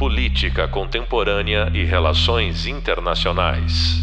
Política 0.00 0.66
Contemporânea 0.66 1.70
e 1.74 1.84
Relações 1.84 2.66
Internacionais. 2.66 3.98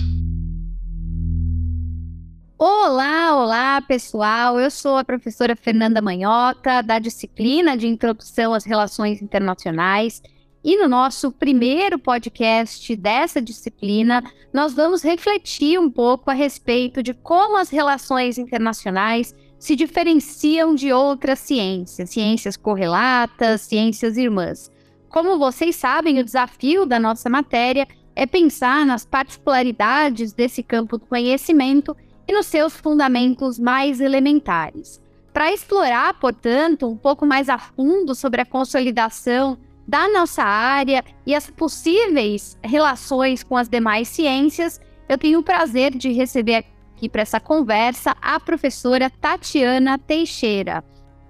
Olá, 2.56 3.36
olá 3.36 3.82
pessoal. 3.82 4.60
Eu 4.60 4.70
sou 4.70 4.96
a 4.98 5.04
professora 5.04 5.56
Fernanda 5.56 6.00
Manhota, 6.00 6.84
da 6.84 7.00
disciplina 7.00 7.76
de 7.76 7.88
Introdução 7.88 8.54
às 8.54 8.64
Relações 8.64 9.24
Internacionais. 9.24 10.22
E 10.64 10.78
no 10.78 10.88
nosso 10.88 11.32
primeiro 11.32 11.98
podcast 11.98 12.96
dessa 12.96 13.42
disciplina, 13.42 14.24
nós 14.54 14.76
vamos 14.76 15.02
refletir 15.02 15.80
um 15.80 15.90
pouco 15.90 16.30
a 16.30 16.34
respeito 16.36 17.02
de 17.02 17.16
como 17.16 17.58
as 17.58 17.72
relações 17.72 18.38
internacionais 18.38 19.34
se 19.58 19.76
diferenciam 19.76 20.76
de 20.76 20.94
outras 20.94 21.40
ciências, 21.40 22.12
ciências 22.12 22.56
correlatas, 22.56 23.62
ciências 23.62 24.16
irmãs. 24.16 24.77
Como 25.10 25.40
vocês 25.40 25.76
sabem, 25.76 26.20
o 26.20 26.24
desafio 26.24 26.86
da 26.86 27.00
nossa 27.00 27.30
matéria 27.30 27.88
é 28.16 28.26
pensar 28.26 28.86
nas 28.86 29.06
particularidades 29.06 30.34
desse 30.34 30.62
campo 30.62 30.98
do 30.98 31.06
conhecimento 31.06 31.96
e 32.28 32.34
nos 32.34 32.48
seus 32.48 32.76
fundamentos 32.76 33.58
mais 33.58 34.02
elementares. 34.02 35.02
Para 35.32 35.54
explorar, 35.54 36.16
portanto, 36.16 36.90
um 36.90 36.98
pouco 36.98 37.26
mais 37.26 37.48
a 37.48 37.58
fundo 37.58 38.16
sobre 38.16 38.42
a 38.42 38.46
consolidação 38.46 39.58
da 39.88 40.10
nossa 40.10 40.44
área 40.44 41.04
e 41.26 41.34
as 41.34 41.50
possíveis 41.50 42.58
relações 42.62 43.44
com 43.44 43.56
as 43.56 43.70
demais 43.70 44.08
ciências, 44.08 44.82
eu 45.08 45.18
tenho 45.18 45.40
o 45.40 45.44
prazer 45.44 45.96
de 45.96 46.12
receber 46.12 46.66
aqui 46.96 47.08
para 47.08 47.22
essa 47.22 47.40
conversa 47.40 48.16
a 48.22 48.40
professora 48.40 49.10
Tatiana 49.10 49.98
Teixeira. 49.98 50.84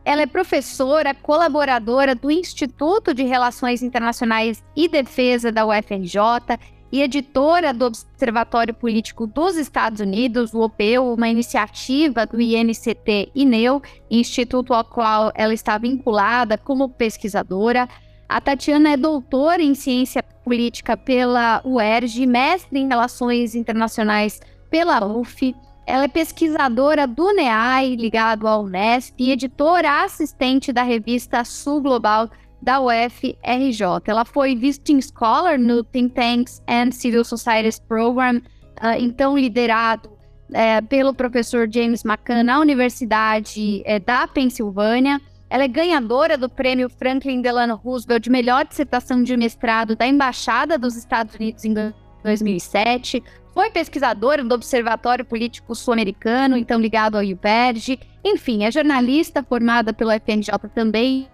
Ela 0.07 0.21
é 0.21 0.25
professora 0.25 1.13
colaboradora 1.13 2.15
do 2.15 2.31
Instituto 2.31 3.13
de 3.13 3.23
Relações 3.23 3.83
Internacionais 3.83 4.63
e 4.73 4.87
Defesa 4.87 5.51
da 5.51 5.65
UFRJ 5.65 6.57
e 6.89 7.01
editora 7.01 7.73
do 7.73 7.87
Observatório 7.87 8.73
Político 8.73 9.27
dos 9.27 9.57
Estados 9.57 9.99
Unidos, 9.99 10.53
o 10.53 10.61
OPEU, 10.61 11.13
uma 11.13 11.27
iniciativa 11.27 12.25
do 12.25 12.39
INCT 12.39 13.33
INEU, 13.35 13.81
instituto 14.09 14.73
ao 14.73 14.85
qual 14.85 15.29
ela 15.35 15.53
está 15.53 15.77
vinculada 15.77 16.57
como 16.57 16.87
pesquisadora. 16.87 17.89
A 18.29 18.39
Tatiana 18.39 18.91
é 18.91 18.95
doutora 18.95 19.61
em 19.61 19.75
ciência 19.75 20.23
política 20.23 20.95
pela 20.95 21.61
UERJ, 21.65 22.25
mestre 22.25 22.79
em 22.79 22.87
relações 22.87 23.55
internacionais 23.55 24.39
pela 24.69 25.05
UF, 25.05 25.53
ela 25.87 26.03
é 26.03 26.07
pesquisadora 26.09 27.07
do 27.07 27.31
NEAI, 27.31 27.95
ligado 27.95 28.45
ao 28.45 28.65
Unesp, 28.65 29.15
e 29.17 29.31
editora 29.31 30.03
assistente 30.03 30.73
da 30.73 30.83
revista 30.83 31.45
Sul 31.45 31.81
Global 31.81 32.29
da 32.61 32.81
UFRJ. 32.81 34.01
Ela 34.05 34.25
foi 34.25 34.53
Visiting 34.53 34.99
Scholar 35.01 35.57
no 35.57 35.85
Think 35.85 36.13
Tanks 36.13 36.61
and 36.67 36.91
Civil 36.91 37.23
Societies 37.23 37.79
Program, 37.79 38.37
uh, 38.37 38.99
então 38.99 39.37
liderado 39.37 40.09
uh, 40.09 40.85
pelo 40.89 41.13
professor 41.13 41.69
James 41.71 42.03
McCann 42.03 42.43
na 42.43 42.59
Universidade 42.59 43.81
uh, 43.87 44.05
da 44.05 44.27
Pensilvânia. 44.27 45.21
Ela 45.49 45.63
é 45.63 45.67
ganhadora 45.69 46.37
do 46.37 46.49
prêmio 46.49 46.89
Franklin 46.89 47.41
Delano 47.41 47.75
Roosevelt 47.75 48.23
de 48.23 48.29
melhor 48.29 48.65
dissertação 48.65 49.23
de 49.23 49.37
mestrado 49.37 49.95
da 49.95 50.05
Embaixada 50.05 50.77
dos 50.77 50.97
Estados 50.97 51.33
Unidos 51.35 51.63
em 51.63 51.73
2007. 52.21 53.23
Foi 53.57 53.71
pesquisadora 53.71 54.43
do 54.43 54.53
Observatório 54.53 55.25
Político 55.25 55.73
Sul-Americano, 55.73 56.55
então 56.55 56.79
ligado 56.79 57.15
ao 57.15 57.23
IUPERJ. 57.23 57.99
Enfim, 58.23 58.63
é 58.63 58.69
jornalista 58.69 59.41
formada 59.41 59.91
pelo 59.91 60.11
FNJ 60.11 60.69
também 60.75 61.27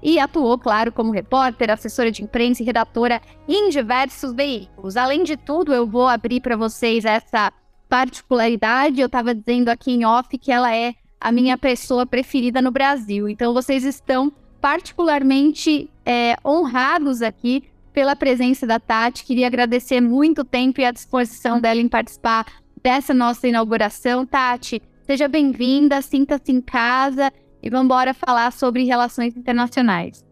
e 0.00 0.20
atuou, 0.20 0.56
claro, 0.56 0.92
como 0.92 1.10
repórter, 1.10 1.68
assessora 1.68 2.12
de 2.12 2.22
imprensa 2.22 2.62
e 2.62 2.64
redatora 2.64 3.20
em 3.48 3.70
diversos 3.70 4.32
veículos. 4.32 4.96
Além 4.96 5.24
de 5.24 5.36
tudo, 5.36 5.74
eu 5.74 5.84
vou 5.84 6.06
abrir 6.06 6.40
para 6.40 6.54
vocês 6.54 7.04
essa 7.04 7.52
particularidade. 7.88 9.00
Eu 9.00 9.06
estava 9.06 9.34
dizendo 9.34 9.68
aqui 9.68 9.90
em 9.90 10.04
off 10.04 10.38
que 10.38 10.52
ela 10.52 10.72
é 10.72 10.94
a 11.20 11.32
minha 11.32 11.58
pessoa 11.58 12.06
preferida 12.06 12.62
no 12.62 12.70
Brasil. 12.70 13.28
Então, 13.28 13.52
vocês 13.52 13.82
estão 13.82 14.32
particularmente 14.60 15.90
é, 16.06 16.36
honrados 16.44 17.20
aqui 17.20 17.64
pela 17.92 18.16
presença 18.16 18.66
da 18.66 18.80
Tati. 18.80 19.24
Queria 19.24 19.46
agradecer 19.46 20.00
muito 20.00 20.40
o 20.40 20.44
tempo 20.44 20.80
e 20.80 20.84
a 20.84 20.90
disposição 20.90 21.60
dela 21.60 21.80
em 21.80 21.88
participar 21.88 22.46
dessa 22.82 23.14
nossa 23.14 23.46
inauguração. 23.46 24.26
Tati, 24.26 24.82
seja 25.06 25.28
bem-vinda, 25.28 26.02
sinta-se 26.02 26.50
em 26.50 26.60
casa 26.60 27.32
e 27.62 27.70
vamos 27.70 27.84
embora 27.84 28.12
falar 28.12 28.52
sobre 28.52 28.84
relações 28.84 29.36
internacionais. 29.36 30.24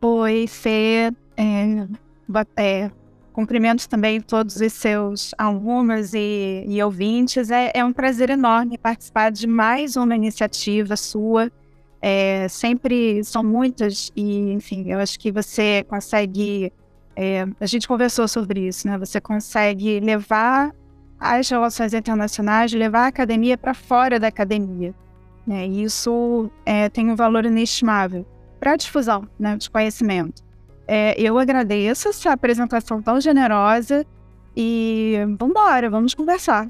Oi, 0.00 0.46
Fê. 0.46 1.12
É, 1.36 1.86
é, 2.56 2.90
cumprimentos 3.32 3.86
também 3.86 4.20
todos 4.20 4.60
os 4.60 4.72
seus 4.72 5.34
alunos 5.38 6.14
e, 6.14 6.64
e 6.66 6.82
ouvintes. 6.82 7.50
É, 7.50 7.72
é 7.74 7.84
um 7.84 7.92
prazer 7.92 8.30
enorme 8.30 8.78
participar 8.78 9.30
de 9.30 9.46
mais 9.46 9.96
uma 9.96 10.14
iniciativa 10.14 10.96
sua 10.96 11.50
é, 12.06 12.46
sempre 12.48 13.24
são 13.24 13.42
muitas 13.42 14.12
e, 14.14 14.52
enfim, 14.52 14.84
eu 14.90 14.98
acho 14.98 15.18
que 15.18 15.32
você 15.32 15.86
consegue. 15.88 16.70
É, 17.16 17.46
a 17.58 17.64
gente 17.64 17.88
conversou 17.88 18.28
sobre 18.28 18.68
isso, 18.68 18.86
né? 18.86 18.98
Você 18.98 19.22
consegue 19.22 20.00
levar 20.00 20.70
as 21.18 21.48
relações 21.48 21.94
internacionais, 21.94 22.74
levar 22.74 23.04
a 23.04 23.06
academia 23.06 23.56
para 23.56 23.72
fora 23.72 24.20
da 24.20 24.26
academia. 24.26 24.94
Né? 25.46 25.66
E 25.66 25.82
isso 25.82 26.50
é, 26.66 26.90
tem 26.90 27.10
um 27.10 27.16
valor 27.16 27.46
inestimável 27.46 28.26
para 28.60 28.72
a 28.72 28.76
difusão 28.76 29.26
né, 29.38 29.56
de 29.56 29.70
conhecimento. 29.70 30.42
É, 30.86 31.18
eu 31.18 31.38
agradeço 31.38 32.08
essa 32.08 32.32
apresentação 32.32 33.00
tão 33.00 33.18
generosa 33.18 34.04
e 34.54 35.14
vamos 35.38 35.56
embora, 35.56 35.88
vamos 35.88 36.12
conversar. 36.12 36.68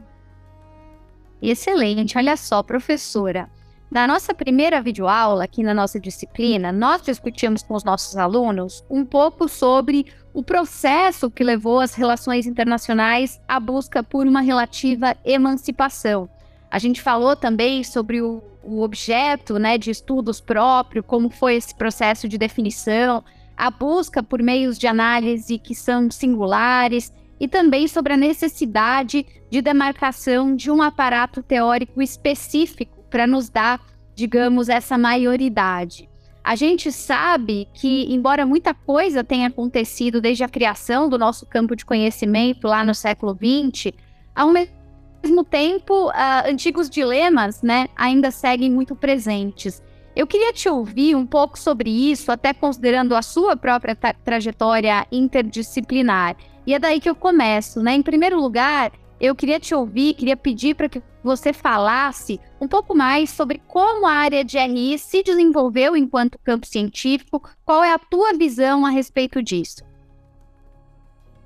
Excelente, 1.43 2.17
olha 2.17 2.37
só, 2.37 2.63
professora. 2.63 3.51
Na 3.95 4.09
nossa 4.09 4.35
primeira 4.35 4.83
videoaula, 4.83 5.45
aqui 5.45 5.63
na 5.63 5.73
nossa 5.73 6.01
disciplina, 6.01 6.73
nós 6.73 7.01
discutimos 7.01 7.63
com 7.63 7.75
os 7.75 7.85
nossos 7.85 8.17
alunos 8.17 8.85
um 8.91 9.05
pouco 9.05 9.49
sobre 9.49 10.07
o 10.33 10.43
processo 10.43 11.31
que 11.31 11.45
levou 11.45 11.79
as 11.79 11.95
relações 11.95 12.45
internacionais 12.45 13.41
à 13.47 13.61
busca 13.61 14.03
por 14.03 14.27
uma 14.27 14.41
relativa 14.41 15.17
emancipação. 15.25 16.29
A 16.69 16.77
gente 16.81 17.01
falou 17.01 17.37
também 17.37 17.85
sobre 17.85 18.21
o, 18.21 18.43
o 18.65 18.83
objeto 18.83 19.61
né, 19.61 19.79
de 19.79 19.93
estudos 19.93 20.41
próprio, 20.41 21.01
como 21.01 21.31
foi 21.31 21.55
esse 21.55 21.73
processo 21.73 22.29
de 22.29 22.37
definição, 22.37 23.23
a 23.57 23.71
busca 23.71 24.25
por 24.25 24.43
meios 24.43 24.77
de 24.77 24.89
análise 24.89 25.57
que 25.57 25.73
são 25.73 26.11
singulares 26.11 27.13
e 27.39 27.47
também 27.47 27.87
sobre 27.87 28.15
a 28.15 28.17
necessidade 28.17 29.25
de 29.49 29.63
demarcação 29.63 30.57
de 30.57 30.69
um 30.69 30.83
aparato 30.83 31.45
teórico 31.45 32.03
específico 32.03 32.94
para 33.15 33.29
nos 33.29 33.49
dar, 33.49 33.81
digamos, 34.13 34.69
essa 34.69 34.99
maioridade. 34.99 36.09
A 36.43 36.57
gente 36.57 36.91
sabe 36.91 37.69
que, 37.73 38.13
embora 38.13 38.45
muita 38.45 38.75
coisa 38.75 39.23
tenha 39.23 39.47
acontecido 39.47 40.21
desde 40.21 40.43
a 40.43 40.49
criação 40.49 41.09
do 41.09 41.17
nosso 41.17 41.47
campo 41.47 41.77
de 41.77 41.85
conhecimento 41.85 42.67
lá 42.67 42.83
no 42.83 42.93
século 42.93 43.33
XX, 43.33 43.93
ao 44.35 44.49
mesmo 44.51 45.45
tempo, 45.49 46.09
uh, 46.09 46.51
antigos 46.51 46.91
dilemas 46.91 47.63
né, 47.63 47.87
ainda 47.95 48.33
seguem 48.33 48.69
muito 48.69 48.97
presentes. 48.97 49.81
Eu 50.17 50.27
queria 50.27 50.53
te 50.53 50.69
ouvir 50.69 51.15
um 51.15 51.25
pouco 51.25 51.57
sobre 51.57 51.89
isso, 51.89 52.33
até 52.33 52.53
considerando 52.53 53.15
a 53.15 53.23
sua 53.23 53.57
própria 53.57 53.95
tra 53.95 54.13
trajetória 54.13 55.07
interdisciplinar. 55.13 56.35
E 56.67 56.75
é 56.75 56.81
daí 56.81 56.99
que 56.99 57.09
eu 57.09 57.15
começo, 57.15 57.81
né? 57.81 57.95
Em 57.95 58.03
primeiro 58.03 58.41
lugar, 58.41 58.91
eu 59.21 59.37
queria 59.37 59.61
te 59.61 59.73
ouvir, 59.73 60.15
queria 60.15 60.37
pedir 60.37 60.75
para 60.75 60.89
que 60.89 61.01
você 61.25 61.55
falasse 61.55 62.39
um 62.61 62.69
pouco 62.69 62.95
mais 62.95 63.31
sobre 63.31 63.61
como 63.67 64.07
a 64.07 64.13
área 64.13 64.45
de 64.45 64.59
RI 64.59 64.99
se 64.99 65.23
desenvolveu 65.23 65.97
enquanto 65.97 66.39
campo 66.39 66.67
científico, 66.67 67.43
qual 67.65 67.83
é 67.83 67.95
a 67.95 67.99
tua 67.99 68.35
visão 68.35 68.85
a 68.85 68.91
respeito 68.91 69.43
disso? 69.43 69.83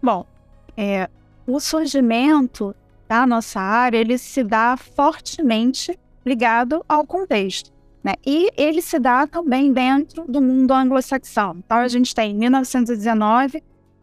Bom, 0.02 0.26
é, 0.76 1.08
o 1.46 1.60
surgimento 1.60 2.74
da 3.08 3.24
nossa 3.24 3.60
área, 3.60 3.98
ele 3.98 4.18
se 4.18 4.42
dá 4.42 4.76
fortemente 4.76 5.98
ligado 6.26 6.84
ao 6.88 7.06
contexto. 7.06 7.72
Né? 8.02 8.14
E 8.26 8.50
ele 8.56 8.82
se 8.82 8.98
dá 8.98 9.26
também 9.26 9.72
dentro 9.72 10.24
do 10.28 10.42
mundo 10.42 10.72
anglo-saxão. 10.72 11.56
Então, 11.64 11.78
a 11.78 11.88
gente 11.88 12.14
tem, 12.14 12.32
em 12.32 12.38
1919, 12.38 13.62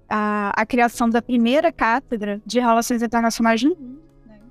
a, 0.09 0.51
a 0.55 0.65
criação 0.65 1.09
da 1.09 1.21
primeira 1.21 1.71
cátedra 1.71 2.41
de 2.45 2.59
Relações 2.59 3.01
Internacionais 3.01 3.61
no 3.61 3.69
mundo? 3.69 4.04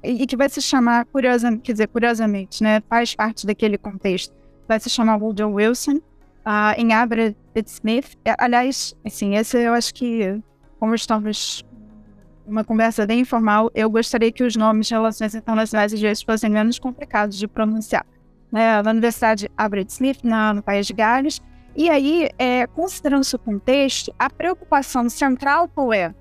E, 0.05 0.23
e, 0.23 0.27
que 0.27 0.37
vai 0.37 0.49
se 0.49 0.61
chamar, 0.61 1.05
curiosamente, 1.06 1.62
quer 1.62 1.73
dizer, 1.73 1.89
curiosamente, 1.89 2.62
né, 2.62 2.83
faz 2.89 3.15
parte 3.15 3.47
daquele 3.47 3.79
contexto, 3.79 4.35
vai 4.69 4.79
se 4.79 4.91
chamar 4.91 5.17
Woodrow 5.17 5.53
Wilson, 5.55 5.97
uh, 6.45 6.75
em 6.77 6.93
Abra 6.93 7.35
Smith. 7.67 8.17
Aliás, 8.39 8.95
assim, 9.05 9.37
esse 9.37 9.59
eu 9.59 9.73
acho 9.73 9.95
que, 9.95 10.41
como 10.79 10.95
estamos 10.95 11.65
uma 12.47 12.62
conversa 12.62 13.06
bem 13.06 13.21
informal, 13.21 13.71
eu 13.75 13.89
gostaria 13.89 14.31
que 14.31 14.45
os 14.45 14.55
nomes 14.55 14.87
de 14.87 14.93
relações 14.93 15.35
internacionais 15.35 15.95
às 15.95 16.01
vezes 16.01 16.23
fossem 16.23 16.50
menos 16.50 16.79
complicados 16.79 17.39
de 17.39 17.49
pronunciar. 17.49 18.05
Né, 18.53 18.83
na 18.83 18.91
Universidade 18.91 19.50
Abraham 19.57 19.87
Smith, 19.89 20.21
na, 20.23 20.55
no 20.55 20.62
País 20.62 20.87
de 20.87 20.93
Gales, 20.93 21.41
E 21.75 21.91
aí, 21.91 22.29
é, 22.39 22.69
considerando 22.69 23.23
esse 23.23 23.37
contexto, 23.37 24.15
a 24.17 24.31
preocupação 24.31 25.09
central 25.09 25.69
qual 25.69 25.93
é? 25.93 26.15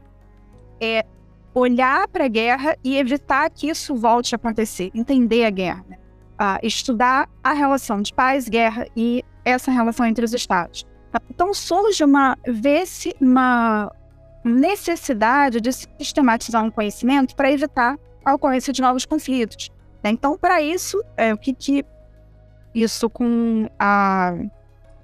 É 0.82 1.06
olhar 1.54 2.08
para 2.08 2.26
a 2.26 2.28
guerra 2.28 2.76
e 2.84 2.98
evitar 2.98 3.50
que 3.50 3.70
isso 3.70 3.96
volte 3.96 4.34
a 4.34 4.38
acontecer, 4.38 4.92
entender 4.94 5.46
a 5.46 5.50
guerra, 5.50 5.86
né? 5.88 5.98
ah, 6.38 6.60
estudar 6.64 7.30
a 7.44 7.54
relação 7.54 8.02
de 8.02 8.14
paz, 8.14 8.50
guerra 8.50 8.88
e 8.96 9.24
essa 9.46 9.72
relação 9.72 10.06
entre 10.06 10.26
os 10.26 10.34
estados. 10.34 10.86
Então 11.30 11.54
surge 11.54 12.04
uma 12.04 12.38
vê-se 12.48 13.16
uma 13.22 13.92
necessidade 14.44 15.62
de 15.62 15.72
sistematizar 15.72 16.64
um 16.64 16.72
conhecimento 16.72 17.36
para 17.36 17.52
evitar 17.52 17.98
a 18.26 18.34
ocorrência 18.34 18.74
de 18.74 18.82
novos 18.82 19.06
conflitos. 19.06 19.70
Né? 20.04 20.12
Então, 20.12 20.38
para 20.38 20.62
isso, 20.62 21.02
é, 21.16 21.34
o 21.34 21.38
que, 21.38 21.54
que 21.54 21.86
isso 22.74 23.10
com 23.10 23.70
a, 23.80 24.34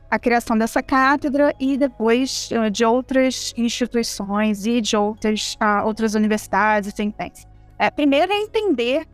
a 0.09 0.17
criação 0.17 0.57
dessa 0.57 0.81
cátedra 0.81 1.53
e 1.59 1.77
depois 1.77 2.49
uh, 2.51 2.69
de 2.69 2.83
outras 2.83 3.53
instituições 3.55 4.65
e 4.65 4.81
de 4.81 4.97
outras, 4.97 5.55
uh, 5.55 5.85
outras 5.85 6.15
universidades 6.15 6.89
e 6.89 6.95
think 6.95 7.15
tanks. 7.15 7.45
É, 7.77 7.89
primeiro 7.91 8.31
é 8.31 8.37
entender 8.37 9.05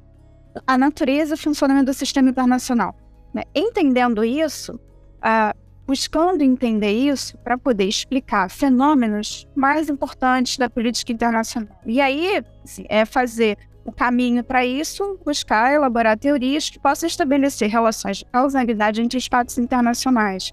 a 0.66 0.78
natureza 0.78 1.34
e 1.34 1.36
o 1.36 1.38
funcionamento 1.38 1.88
do 1.88 1.94
sistema 1.94 2.30
internacional. 2.30 2.96
Né? 3.34 3.44
Entendendo 3.54 4.24
isso, 4.24 4.76
uh, 4.76 5.58
buscando 5.86 6.42
entender 6.42 6.92
isso 6.92 7.38
para 7.40 7.58
poder 7.58 7.86
explicar 7.86 8.50
fenômenos 8.50 9.46
mais 9.54 9.90
importantes 9.90 10.58
da 10.58 10.70
política 10.70 11.12
internacional. 11.12 11.78
E 11.86 12.00
aí 12.00 12.42
assim, 12.64 12.86
é 12.90 13.06
fazer 13.06 13.58
o 13.84 13.92
caminho 13.92 14.44
para 14.44 14.66
isso, 14.66 15.20
buscar 15.24 15.74
elaborar 15.74 16.18
teorias 16.18 16.70
que 16.70 16.80
possam 16.80 17.06
estabelecer 17.06 17.70
relações 17.70 18.18
de 18.18 18.26
causalidade 18.26 19.02
entre 19.02 19.20
espaços 19.20 19.60
internacionais. 19.60 20.52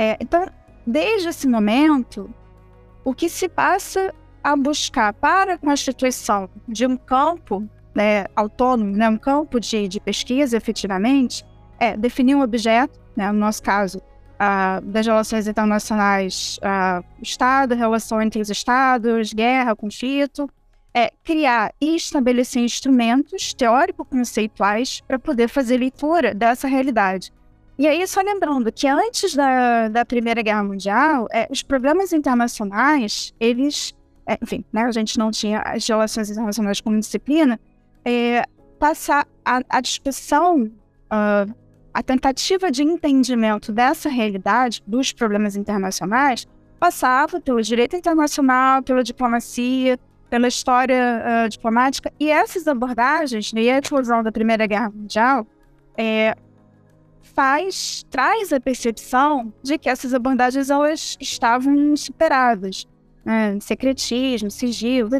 É, 0.00 0.16
então, 0.18 0.46
desde 0.86 1.28
esse 1.28 1.46
momento, 1.46 2.32
o 3.04 3.12
que 3.12 3.28
se 3.28 3.50
passa 3.50 4.14
a 4.42 4.56
buscar 4.56 5.12
para 5.12 5.52
a 5.52 5.58
constituição 5.58 6.48
de 6.66 6.86
um 6.86 6.96
campo 6.96 7.68
né, 7.94 8.24
autônomo, 8.34 8.96
né, 8.96 9.10
um 9.10 9.18
campo 9.18 9.60
de, 9.60 9.86
de 9.88 10.00
pesquisa, 10.00 10.56
efetivamente, 10.56 11.44
é 11.78 11.98
definir 11.98 12.34
um 12.34 12.40
objeto, 12.40 12.98
né, 13.14 13.30
no 13.30 13.38
nosso 13.38 13.62
caso, 13.62 14.00
das 14.84 15.06
relações 15.06 15.46
internacionais, 15.46 16.58
Estado, 17.20 17.74
relação 17.74 18.22
entre 18.22 18.40
os 18.40 18.48
Estados, 18.48 19.34
guerra, 19.34 19.76
conflito, 19.76 20.48
é 20.94 21.12
criar 21.22 21.74
e 21.78 21.94
estabelecer 21.94 22.62
instrumentos 22.62 23.52
teórico-conceituais 23.52 25.02
para 25.06 25.18
poder 25.18 25.48
fazer 25.48 25.76
leitura 25.76 26.34
dessa 26.34 26.66
realidade. 26.66 27.30
E 27.80 27.88
aí, 27.88 28.06
só 28.06 28.20
lembrando 28.20 28.70
que 28.70 28.86
antes 28.86 29.34
da, 29.34 29.88
da 29.88 30.04
Primeira 30.04 30.42
Guerra 30.42 30.62
Mundial, 30.62 31.26
é, 31.32 31.48
os 31.50 31.62
problemas 31.62 32.12
internacionais, 32.12 33.32
eles, 33.40 33.94
é, 34.26 34.36
enfim, 34.42 34.62
né, 34.70 34.82
a 34.82 34.92
gente 34.92 35.18
não 35.18 35.30
tinha 35.30 35.62
as 35.62 35.88
relações 35.88 36.28
internacionais 36.28 36.78
como 36.82 37.00
disciplina, 37.00 37.58
é, 38.04 38.44
passar 38.78 39.26
a, 39.42 39.62
a 39.66 39.80
discussão, 39.80 40.64
uh, 40.64 41.54
a 41.94 42.02
tentativa 42.02 42.70
de 42.70 42.82
entendimento 42.82 43.72
dessa 43.72 44.10
realidade, 44.10 44.82
dos 44.86 45.10
problemas 45.14 45.56
internacionais, 45.56 46.46
passava 46.78 47.40
pelo 47.40 47.62
direito 47.62 47.96
internacional, 47.96 48.82
pela 48.82 49.02
diplomacia, 49.02 49.98
pela 50.28 50.48
história 50.48 51.46
uh, 51.46 51.48
diplomática, 51.48 52.12
e 52.20 52.28
essas 52.28 52.68
abordagens, 52.68 53.54
né, 53.54 53.62
e 53.62 53.70
a 53.70 53.78
explosão 53.78 54.22
da 54.22 54.30
Primeira 54.30 54.66
Guerra 54.66 54.90
Mundial, 54.90 55.46
é, 55.96 56.36
faz, 57.34 58.04
traz 58.10 58.52
a 58.52 58.60
percepção 58.60 59.52
de 59.62 59.78
que 59.78 59.88
essas 59.88 60.14
abordagens 60.14 60.70
elas 60.70 61.16
estavam 61.20 61.96
superadas. 61.96 62.86
Né? 63.24 63.58
Secretismo, 63.60 64.50
sigilo, 64.50 65.10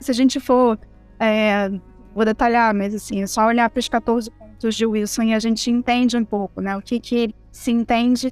se 0.00 0.10
a 0.10 0.14
gente 0.14 0.40
for 0.40 0.78
é, 1.18 1.70
vou 2.14 2.24
detalhar, 2.24 2.74
mas 2.74 2.94
assim, 2.94 3.22
é 3.22 3.26
só 3.26 3.46
olhar 3.46 3.68
para 3.68 3.80
os 3.80 3.88
14 3.88 4.30
pontos 4.30 4.74
de 4.74 4.86
Wilson 4.86 5.22
e 5.22 5.34
a 5.34 5.38
gente 5.38 5.70
entende 5.70 6.16
um 6.16 6.24
pouco, 6.24 6.60
né? 6.60 6.76
O 6.76 6.80
que, 6.80 6.98
que 6.98 7.34
se 7.52 7.70
entende 7.70 8.28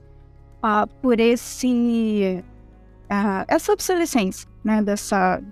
uh, 0.63 0.87
por 1.03 1.21
esse 1.21 2.43
uh, 3.11 3.45
essa 3.47 3.73
obsolescência, 3.73 4.49
né? 4.65 4.83
Dessa 4.83 5.43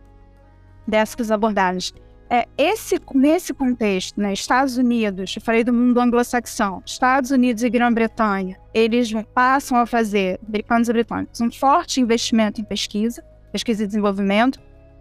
dessas 0.86 1.30
abordagens. 1.30 1.94
É, 2.32 2.48
esse, 2.56 2.98
nesse 3.14 3.52
contexto, 3.52 4.18
né, 4.18 4.32
Estados 4.32 4.78
Unidos, 4.78 5.36
eu 5.36 5.42
falei 5.42 5.62
do 5.62 5.70
mundo 5.70 6.00
anglo-saxão, 6.00 6.82
Estados 6.86 7.30
Unidos 7.30 7.62
e 7.62 7.68
Grã-Bretanha, 7.68 8.58
eles 8.72 9.12
passam 9.34 9.76
a 9.76 9.84
fazer, 9.84 10.40
americanos 10.48 10.88
e 10.88 10.94
britânicos, 10.94 11.42
um 11.42 11.52
forte 11.52 12.00
investimento 12.00 12.58
em 12.58 12.64
pesquisa, 12.64 13.22
pesquisa 13.52 13.84
e 13.84 13.86
desenvolvimento, 13.86 14.58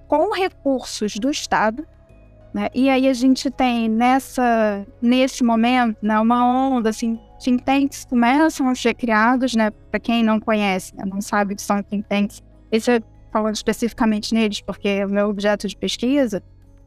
com 0.10 0.34
recursos 0.34 1.14
do 1.16 1.32
Estado, 1.32 1.88
né? 2.54 2.68
E 2.76 2.90
aí 2.90 3.08
a 3.08 3.14
gente 3.14 3.50
tem 3.50 3.88
nessa, 3.88 4.86
nesse 5.02 5.42
momento 5.42 6.00
né, 6.02 6.20
uma 6.20 6.46
onda, 6.46 6.90
assim, 6.90 7.18
think 7.40 7.64
tanks 7.64 8.04
começam 8.04 8.68
a 8.68 8.76
ser 8.76 8.94
criados, 8.94 9.56
né? 9.56 9.72
Para 9.90 10.02
quem 10.02 10.22
não 10.22 10.38
conhece, 10.38 10.94
né, 10.98 11.06
não 11.06 11.22
sabe 11.22 11.54
o 11.54 11.56
que 11.56 11.62
são 11.62 11.82
think 11.82 12.06
tanks, 12.10 12.44
esse 12.70 12.92
é 12.92 13.02
falando 13.32 13.56
especificamente 13.56 14.34
neles, 14.34 14.60
porque 14.60 14.90
é 14.90 15.06
o 15.06 15.10
meu 15.10 15.30
objeto 15.30 15.66
de 15.66 15.78
pesquisa, 15.78 16.44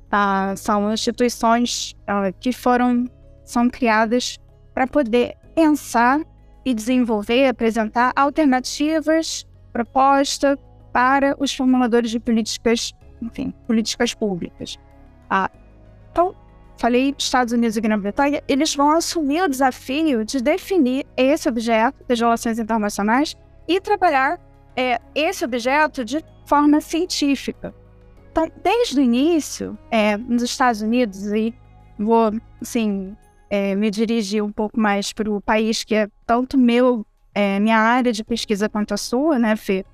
tá, 0.09 0.55
são 0.57 0.93
instituições 0.93 1.95
uh, 2.03 2.33
que 2.41 2.53
foram, 2.53 3.09
são 3.45 3.69
criadas 3.69 4.39
para 4.73 4.87
poder 4.87 5.37
pensar 5.55 6.21
e 6.65 6.75
desenvolver, 6.75 7.49
apresentar 7.49 8.13
alternativas, 8.17 9.47
proposta 9.73 10.59
para 10.93 11.37
os 11.39 11.55
formuladores 11.55 12.11
de 12.11 12.19
políticas, 12.19 12.93
enfim, 13.21 13.53
políticas 13.67 14.15
públicas. 14.15 14.79
Ah, 15.29 15.51
então, 16.11 16.35
falei 16.79 17.15
Estados 17.19 17.53
Unidos 17.53 17.77
e 17.77 17.81
Grã-Bretanha, 17.81 18.43
eles 18.49 18.75
vão 18.75 18.91
assumir 18.91 19.43
o 19.43 19.49
desafio 19.49 20.25
de 20.25 20.41
definir 20.41 21.07
esse 21.17 21.49
objeto 21.49 22.05
das 22.09 22.19
relações 22.21 22.59
internacionais 22.59 23.37
e 23.67 23.81
trabalhar 23.81 24.41
é, 24.77 25.01
esse 25.15 25.45
objeto 25.45 26.05
de 26.05 26.25
forma 26.47 26.81
científica. 26.81 27.75
Então, 28.35 28.51
desde 28.65 28.99
o 28.99 29.01
início, 29.01 29.79
é, 29.93 30.17
nos 30.17 30.43
Estados 30.43 30.83
Unidos, 30.83 31.25
e 31.27 31.55
vou, 31.97 32.33
assim, 32.61 33.17
é, 33.49 33.77
me 33.77 33.93
dirigir 33.93 34.43
um 34.43 34.51
pouco 34.51 34.77
mais 34.77 35.13
para 35.13 35.31
o 35.31 35.41
país 35.41 35.85
que 35.85 35.95
é 35.95 36.09
tanto 36.27 36.59
meu, 36.59 37.07
é, 37.33 37.61
minha 37.61 37.79
área 37.79 38.13
de 38.13 38.25
pesquisa 38.25 38.69
quanto 38.69 38.93
a 38.93 38.97
sua, 38.97 39.39
né, 39.39 39.55
Fê? 39.55 39.87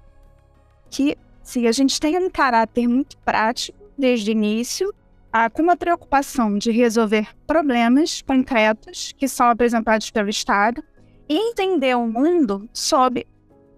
Que, 0.88 1.18
sim, 1.42 1.66
a 1.66 1.72
gente 1.72 2.00
tem 2.00 2.16
um 2.16 2.30
caráter 2.30 2.88
muito 2.88 3.18
prático 3.18 3.78
desde 3.98 4.30
o 4.30 4.32
início, 4.32 4.90
ah, 5.30 5.50
com 5.50 5.60
uma 5.60 5.76
preocupação 5.76 6.56
de 6.56 6.70
resolver 6.70 7.28
problemas 7.46 8.22
concretos 8.22 9.12
que 9.18 9.28
são 9.28 9.50
apresentados 9.50 10.10
pelo 10.10 10.30
Estado 10.30 10.82
e 11.28 11.36
entender 11.36 11.94
o 11.94 12.06
mundo 12.06 12.66
sob 12.72 13.26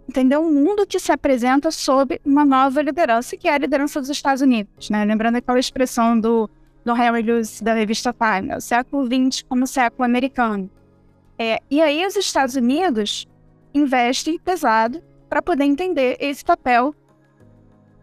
entender 0.09 0.37
o 0.37 0.51
mundo 0.51 0.87
que 0.87 0.99
se 0.99 1.13
apresenta 1.13 1.71
sob 1.71 2.21
uma 2.25 2.45
nova 2.45 2.83
liderança, 2.83 3.37
que 3.37 3.49
é 3.49 3.55
a 3.55 3.59
liderança 3.59 4.01
dos 4.01 4.11
Estados 4.11 4.43
Unidos, 4.43 4.91
né? 4.91 5.05
Lembrando 5.05 5.37
aquela 5.37 5.59
expressão 5.59 6.19
do, 6.19 6.49
do 6.85 6.93
Henry 6.93 7.23
Lewis 7.23 7.61
da 7.61 7.75
revista 7.75 8.13
Time, 8.13 8.49
né? 8.49 8.57
o 8.57 8.61
século 8.61 9.07
XX 9.07 9.43
como 9.49 9.67
século 9.67 10.05
americano. 10.05 10.71
É, 11.39 11.59
e 11.71 11.81
aí 11.81 12.07
os 12.07 12.17
Estados 12.17 12.55
Unidos 12.57 13.27
investem 13.75 14.39
pesado 14.39 15.03
para 15.29 15.41
poder 15.41 15.65
entender 15.65 16.17
esse 16.21 16.45
papel 16.45 16.95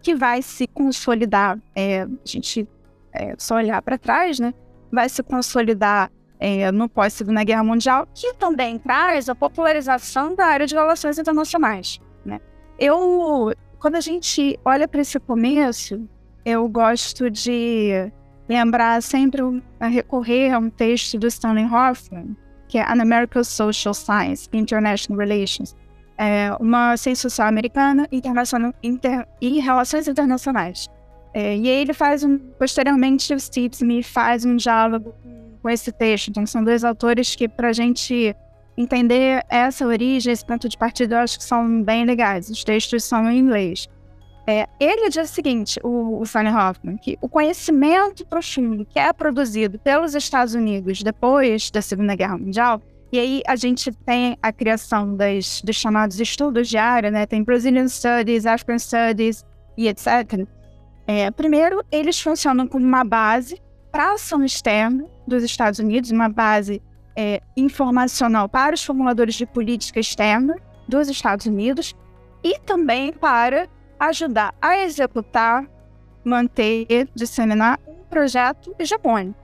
que 0.02 0.16
vai 0.16 0.42
se 0.42 0.68
consolidar. 0.68 1.60
É, 1.76 2.04
a 2.04 2.08
gente 2.26 2.68
é 3.14 3.36
só 3.38 3.56
olhar 3.56 3.82
para 3.82 3.98
trás, 3.98 4.40
né? 4.40 4.54
Vai 4.92 5.08
se 5.10 5.22
consolidar 5.22 6.12
é, 6.40 6.72
no 6.72 6.88
pós-Segunda 6.88 7.44
Guerra 7.44 7.64
Mundial, 7.64 8.08
que 8.14 8.34
também 8.36 8.80
traz 8.80 9.28
a 9.28 9.36
popularização 9.36 10.34
da 10.34 10.46
área 10.46 10.66
de 10.66 10.74
relações 10.74 11.20
internacionais. 11.20 12.00
Né? 12.26 12.40
Eu, 12.80 13.54
quando 13.80 13.96
a 13.96 14.02
gente 14.02 14.58
olha 14.64 14.88
para 14.88 15.02
esse 15.02 15.20
começo, 15.20 16.08
eu 16.46 16.68
gosto 16.70 17.30
de 17.30 18.12
lembrar 18.48 19.02
sempre, 19.04 19.42
a 19.80 19.88
recorrer 19.88 20.52
a 20.52 20.60
um 20.60 20.70
texto 20.70 21.20
do 21.20 21.28
Stanley 21.28 21.66
Hoffman, 21.66 22.36
que 22.68 22.78
é 22.78 22.84
An 22.84 23.02
American 23.02 23.44
Social 23.44 23.94
Science, 23.94 24.48
International 24.54 25.20
Relations, 25.20 25.76
é 26.18 26.52
uma 26.60 26.98
ciência 26.98 27.30
social 27.30 27.48
americana 27.48 28.08
internacional, 28.12 28.74
inter, 28.84 29.26
e 29.40 29.60
relações 29.60 30.08
internacionais. 30.08 30.88
É, 31.34 31.56
e 31.56 31.70
aí 31.70 31.82
ele 31.82 31.94
faz 31.94 32.24
um, 32.24 32.38
posteriormente 32.38 33.34
o 33.34 33.40
Steve 33.40 33.74
Smith 33.74 34.06
faz 34.06 34.44
um 34.44 34.56
diálogo 34.56 35.14
com 35.24 35.39
esse 35.68 35.92
texto. 35.92 36.30
Então 36.30 36.46
são 36.46 36.64
dois 36.64 36.84
autores 36.84 37.36
que 37.36 37.50
para 37.50 37.70
a 37.70 37.74
gente 37.74 38.36
entender 38.78 39.44
essa 39.50 39.86
origem, 39.86 40.32
esse 40.32 40.46
ponto 40.46 40.70
de 40.70 40.78
partida, 40.78 41.16
eu 41.16 41.20
acho 41.20 41.40
que 41.40 41.44
são 41.44 41.82
bem 41.82 42.06
legais. 42.06 42.50
Os 42.50 42.64
textos 42.64 43.04
são 43.04 43.30
em 43.30 43.40
inglês. 43.40 43.90
É, 44.48 44.68
ele 44.80 45.10
diz 45.10 45.30
o 45.30 45.34
seguinte, 45.34 45.80
o, 45.84 46.22
o 46.22 46.26
Sonny 46.26 46.50
Hoffman, 46.50 46.98
que 46.98 47.18
o 47.22 47.30
conhecimento 47.30 48.26
profundo 48.26 48.86
que 48.86 48.98
é 48.98 49.12
produzido 49.14 49.78
pelos 49.78 50.16
Estados 50.16 50.56
Unidos 50.56 51.04
depois 51.04 51.70
da 51.70 51.82
Segunda 51.82 52.16
Guerra 52.16 52.38
Mundial, 52.38 52.82
E 53.12 53.20
aí 53.20 53.42
a 53.48 53.56
gente 53.56 53.92
tem 54.06 54.38
a 54.42 54.52
criação 54.52 55.16
das, 55.16 55.62
dos 55.62 55.76
chamados 55.76 56.20
estudos 56.20 56.70
de 56.70 56.78
área, 56.78 57.10
né? 57.12 57.26
Tem 57.26 57.44
Brazilian 57.44 57.88
Studies, 57.88 58.46
African 58.46 58.78
Studies 58.78 59.44
e 59.76 59.88
etc. 59.88 60.48
É, 61.08 61.32
primeiro, 61.32 61.84
eles 61.92 62.22
funcionam 62.22 62.68
como 62.68 62.86
uma 62.86 63.04
base 63.04 63.60
para 63.92 64.14
ação 64.14 64.44
externa 64.44 65.06
dos 65.30 65.44
Estados 65.44 65.80
Unidos, 65.80 66.12
uma 66.12 66.28
base 66.28 66.82
é, 67.16 67.42
informacional 67.56 68.50
para 68.50 68.76
os 68.76 68.84
formuladores 68.84 69.36
de 69.36 69.46
política 69.46 70.00
externa 70.00 70.56
dos 70.88 71.08
Estados 71.08 71.46
Unidos 71.46 71.96
e 72.44 72.60
também 72.60 73.14
para 73.14 73.68
ajudar 74.00 74.54
a 74.62 74.80
executar, 74.80 75.66
manter, 76.24 77.10
disseminar 77.14 77.80
um 77.88 78.04
projeto 78.10 78.74
hegemônico. 78.80 79.38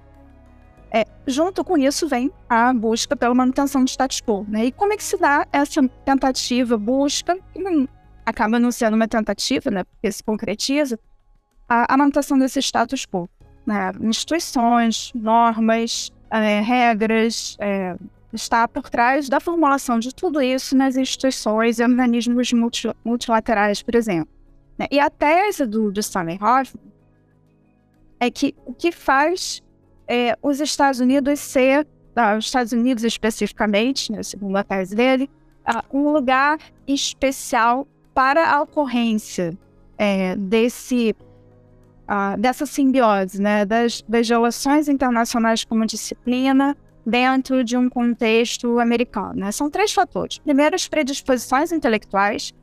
É, 0.92 1.06
junto 1.28 1.64
com 1.64 1.78
isso 1.78 2.08
vem 2.08 2.32
a 2.48 2.74
busca 2.74 3.16
pela 3.18 3.36
manutenção 3.36 3.84
do 3.84 3.90
status 3.90 4.22
quo. 4.22 4.46
Né? 4.48 4.68
E 4.68 4.72
como 4.72 4.94
é 4.94 4.98
que 4.98 5.04
se 5.04 5.18
dá 5.18 5.46
essa 5.52 5.86
tentativa, 6.06 6.78
busca, 6.78 7.38
que 7.54 7.90
acaba 8.26 8.58
não 8.58 8.72
sendo 8.72 8.94
uma 8.94 9.08
tentativa, 9.08 9.70
né, 9.70 9.84
porque 9.84 10.12
se 10.12 10.24
concretiza, 10.24 10.98
a, 11.68 11.94
a 11.94 11.98
manutenção 11.98 12.38
desse 12.38 12.60
status 12.60 13.06
quo? 13.06 13.30
Né? 13.66 13.92
Instituições, 14.02 15.12
normas, 15.16 16.12
é, 16.30 16.62
regras, 16.62 17.58
é, 17.60 17.96
está 18.34 18.68
por 18.68 18.90
trás 18.90 19.30
da 19.30 19.40
formulação 19.40 20.00
de 20.00 20.14
tudo 20.14 20.42
isso 20.42 20.76
nas 20.76 20.96
instituições 20.96 21.80
e 21.80 21.84
organismos 21.84 22.52
multi, 22.54 22.90
multilaterais, 23.04 23.82
por 23.82 23.96
exemplo. 23.96 24.34
Né? 24.78 24.88
E 24.92 25.00
a 25.00 25.10
tese 25.10 25.66
do, 25.66 25.92
do 25.92 26.00
Stanley 26.00 26.36
Hoffman 26.36 26.84
é 28.20 28.30
que 28.30 28.54
o 28.66 28.74
que 28.74 28.92
faz 28.92 29.62
é, 30.08 30.38
os 30.42 30.60
Estados 30.60 31.00
Unidos 31.00 31.40
ser, 31.40 31.88
ah, 32.16 32.38
os 32.38 32.46
Estados 32.46 32.72
Unidos 32.72 33.04
especificamente, 33.04 34.12
né, 34.12 34.22
segundo 34.24 34.56
a 34.58 34.64
tese 34.64 34.96
dele, 34.96 35.30
ah, 35.66 35.84
um 35.92 36.12
lugar 36.12 36.60
especial 36.88 37.88
para 38.14 38.50
a 38.50 38.62
ocorrência 38.62 39.58
é, 39.98 40.36
desse 40.36 41.16
ah, 42.08 42.36
dessa 42.38 42.66
simbiose, 42.66 43.42
né, 43.42 43.66
das, 43.66 44.02
das 44.08 44.30
relações 44.30 44.88
internacionais 44.88 45.64
como 45.64 45.86
disciplina 45.86 46.76
dentro 47.06 47.64
de 47.64 47.78
um 47.78 47.90
contexto 47.90 48.80
americano. 48.80 49.36
Né? 49.36 49.52
São 49.52 49.70
três 49.70 49.94
fatores. 49.94 50.40
Primeiro, 50.40 50.76
as 50.76 50.88
predisposições 50.88 51.72
intelectuais, 51.72 52.54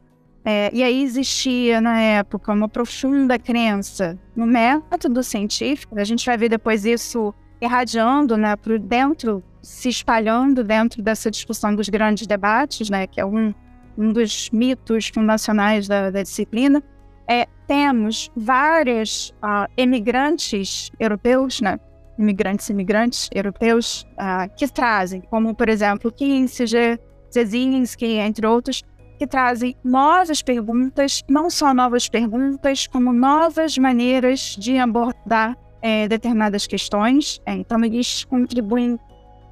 é, 0.44 0.70
e 0.72 0.82
aí 0.82 1.02
existia 1.02 1.80
na 1.80 2.00
época 2.00 2.52
uma 2.52 2.68
profunda 2.68 3.38
crença 3.38 4.18
no 4.34 4.44
método 4.44 5.22
científico. 5.22 5.98
A 5.98 6.04
gente 6.04 6.26
vai 6.26 6.36
ver 6.36 6.48
depois 6.48 6.84
isso 6.84 7.32
irradiando, 7.60 8.36
né, 8.36 8.56
por 8.56 8.76
dentro, 8.78 9.42
se 9.62 9.88
espalhando 9.88 10.64
dentro 10.64 11.00
dessa 11.00 11.30
discussão 11.30 11.74
dos 11.76 11.88
grandes 11.88 12.26
debates, 12.26 12.90
né, 12.90 13.06
que 13.06 13.20
é 13.20 13.24
um, 13.24 13.54
um 13.96 14.12
dos 14.12 14.50
mitos 14.50 15.08
fundacionais 15.08 15.86
da, 15.86 16.10
da 16.10 16.22
disciplina. 16.22 16.82
É, 17.28 17.46
temos 17.72 18.30
vários 18.36 19.30
uh, 19.30 19.34
ah, 19.40 19.68
emigrantes 19.78 20.90
europeus, 21.00 21.62
né, 21.62 21.80
imigrantes 22.18 22.68
imigrantes 22.68 23.30
europeus 23.34 24.06
uh, 24.18 24.54
que 24.58 24.68
trazem, 24.68 25.22
como 25.22 25.54
por 25.54 25.70
exemplo 25.70 26.12
Kissinger, 26.12 27.00
Zezinski, 27.32 28.18
entre 28.18 28.46
outros, 28.46 28.82
que 29.18 29.26
trazem 29.26 29.74
novas 29.82 30.42
perguntas, 30.42 31.22
não 31.26 31.48
só 31.48 31.72
novas 31.72 32.10
perguntas, 32.10 32.86
como 32.86 33.10
novas 33.10 33.78
maneiras 33.78 34.54
de 34.58 34.76
abordar 34.76 35.56
é, 35.80 36.06
determinadas 36.06 36.66
questões. 36.66 37.40
É, 37.46 37.54
então, 37.54 37.82
eles 37.82 38.24
contribuem 38.24 38.98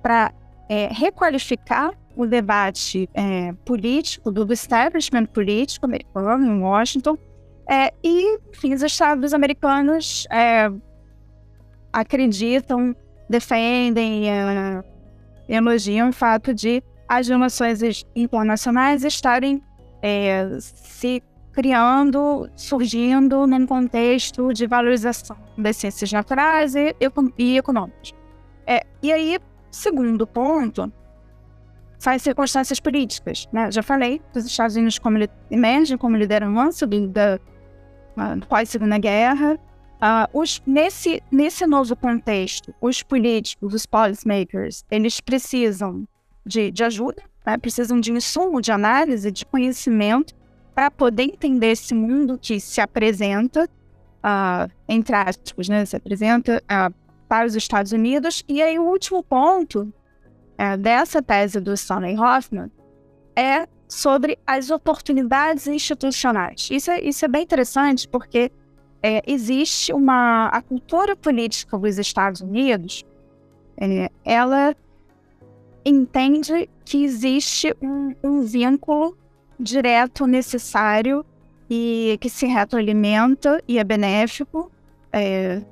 para 0.03 0.31
é, 0.69 0.89
requalificar 0.93 1.93
o 2.15 2.27
debate 2.27 3.09
é, 3.15 3.55
político, 3.65 4.31
do 4.31 4.53
establishment 4.53 5.25
político 5.25 5.87
americano 5.87 6.45
em 6.45 6.61
Washington. 6.61 7.17
É, 7.71 7.95
e, 8.03 8.41
enfim, 8.51 8.75
os 8.75 8.83
Estados 8.83 9.33
americanos 9.33 10.27
é, 10.29 10.69
acreditam, 11.93 12.97
defendem, 13.29 14.25
elogiam 15.49 16.09
o 16.09 16.13
fato 16.13 16.53
de 16.53 16.83
as 17.09 17.29
relações 17.29 17.81
internacionais 18.15 19.05
estarem 19.05 19.63
é, 20.03 20.49
se 20.59 21.23
criando, 21.53 22.51
surgindo 22.57 23.47
num 23.47 23.65
contexto 23.67 24.53
de 24.53 24.67
valorização 24.67 25.37
das 25.57 25.77
ciências 25.77 26.11
naturais 26.13 26.75
e, 26.75 26.95
e 27.39 27.57
econômicas. 27.57 28.13
É, 28.67 28.83
e 29.01 29.13
aí, 29.13 29.39
segundo 29.71 30.27
ponto, 30.27 30.93
faz 32.01 32.23
circunstâncias 32.23 32.81
políticas. 32.81 33.49
Né? 33.53 33.71
Já 33.71 33.83
falei, 33.83 34.21
os 34.35 34.45
Estados 34.45 34.75
Unidos 34.75 34.99
como, 34.99 35.19
emergem 35.51 35.97
como 35.97 36.17
liderança 36.17 36.85
da 36.87 37.39
pós-segunda 38.49 38.99
guerra. 38.99 39.59
Uh, 40.01 40.39
os, 40.39 40.63
nesse, 40.67 41.23
nesse 41.31 41.67
novo 41.67 41.95
contexto, 41.95 42.75
os 42.81 43.03
políticos, 43.03 43.75
os 43.75 43.85
policymakers, 43.85 44.83
eles 44.91 45.21
precisam 45.21 46.09
de, 46.45 46.71
de 46.71 46.83
ajuda, 46.83 47.23
né? 47.45 47.59
precisam 47.59 48.01
de 48.01 48.11
insumo 48.11 48.63
de 48.63 48.73
análise, 48.73 49.31
de 49.31 49.45
conhecimento, 49.45 50.35
para 50.75 50.91
poder 50.91 51.25
entender 51.25 51.73
esse 51.73 51.95
mundo 51.95 52.39
que 52.41 52.59
se 52.59 52.81
apresenta, 52.81 53.69
uh, 54.25 54.71
entre 54.89 55.15
aspas, 55.15 55.69
né? 55.69 55.85
se 55.85 55.97
apresenta 55.97 56.63
uh, 56.65 56.95
para 57.29 57.47
os 57.47 57.55
Estados 57.55 57.93
Unidos. 57.93 58.43
E 58.49 58.63
aí, 58.63 58.79
o 58.79 58.85
último 58.85 59.23
ponto 59.23 59.83
uh, 59.83 60.77
dessa 60.79 61.23
tese 61.23 61.61
do 61.61 61.75
Stanley 61.75 62.19
Hoffman 62.19 62.71
é 63.37 63.67
sobre 63.91 64.39
as 64.47 64.71
oportunidades 64.71 65.67
institucionais. 65.67 66.69
Isso 66.71 66.91
é, 66.91 67.03
isso 67.03 67.25
é 67.25 67.29
bem 67.29 67.43
interessante 67.43 68.09
porque 68.09 68.51
é, 69.03 69.23
existe 69.27 69.93
uma 69.93 70.47
a 70.47 70.63
cultura 70.63 71.17
política 71.17 71.77
dos 71.77 71.99
Estados 71.99 72.41
Unidos, 72.41 73.05
é, 73.77 74.11
ela 74.25 74.77
entende 75.85 76.69
que 76.85 77.03
existe 77.03 77.75
um, 77.83 78.15
um 78.23 78.43
vínculo 78.43 79.17
direto 79.59 80.27
necessário 80.27 81.25
e 81.69 82.17
que 82.21 82.31
se 82.31 82.47
retroalimenta 82.47 83.63
e 83.67 83.79
é 83.79 83.85
benéfico 83.85 84.71
é, 85.13 85.63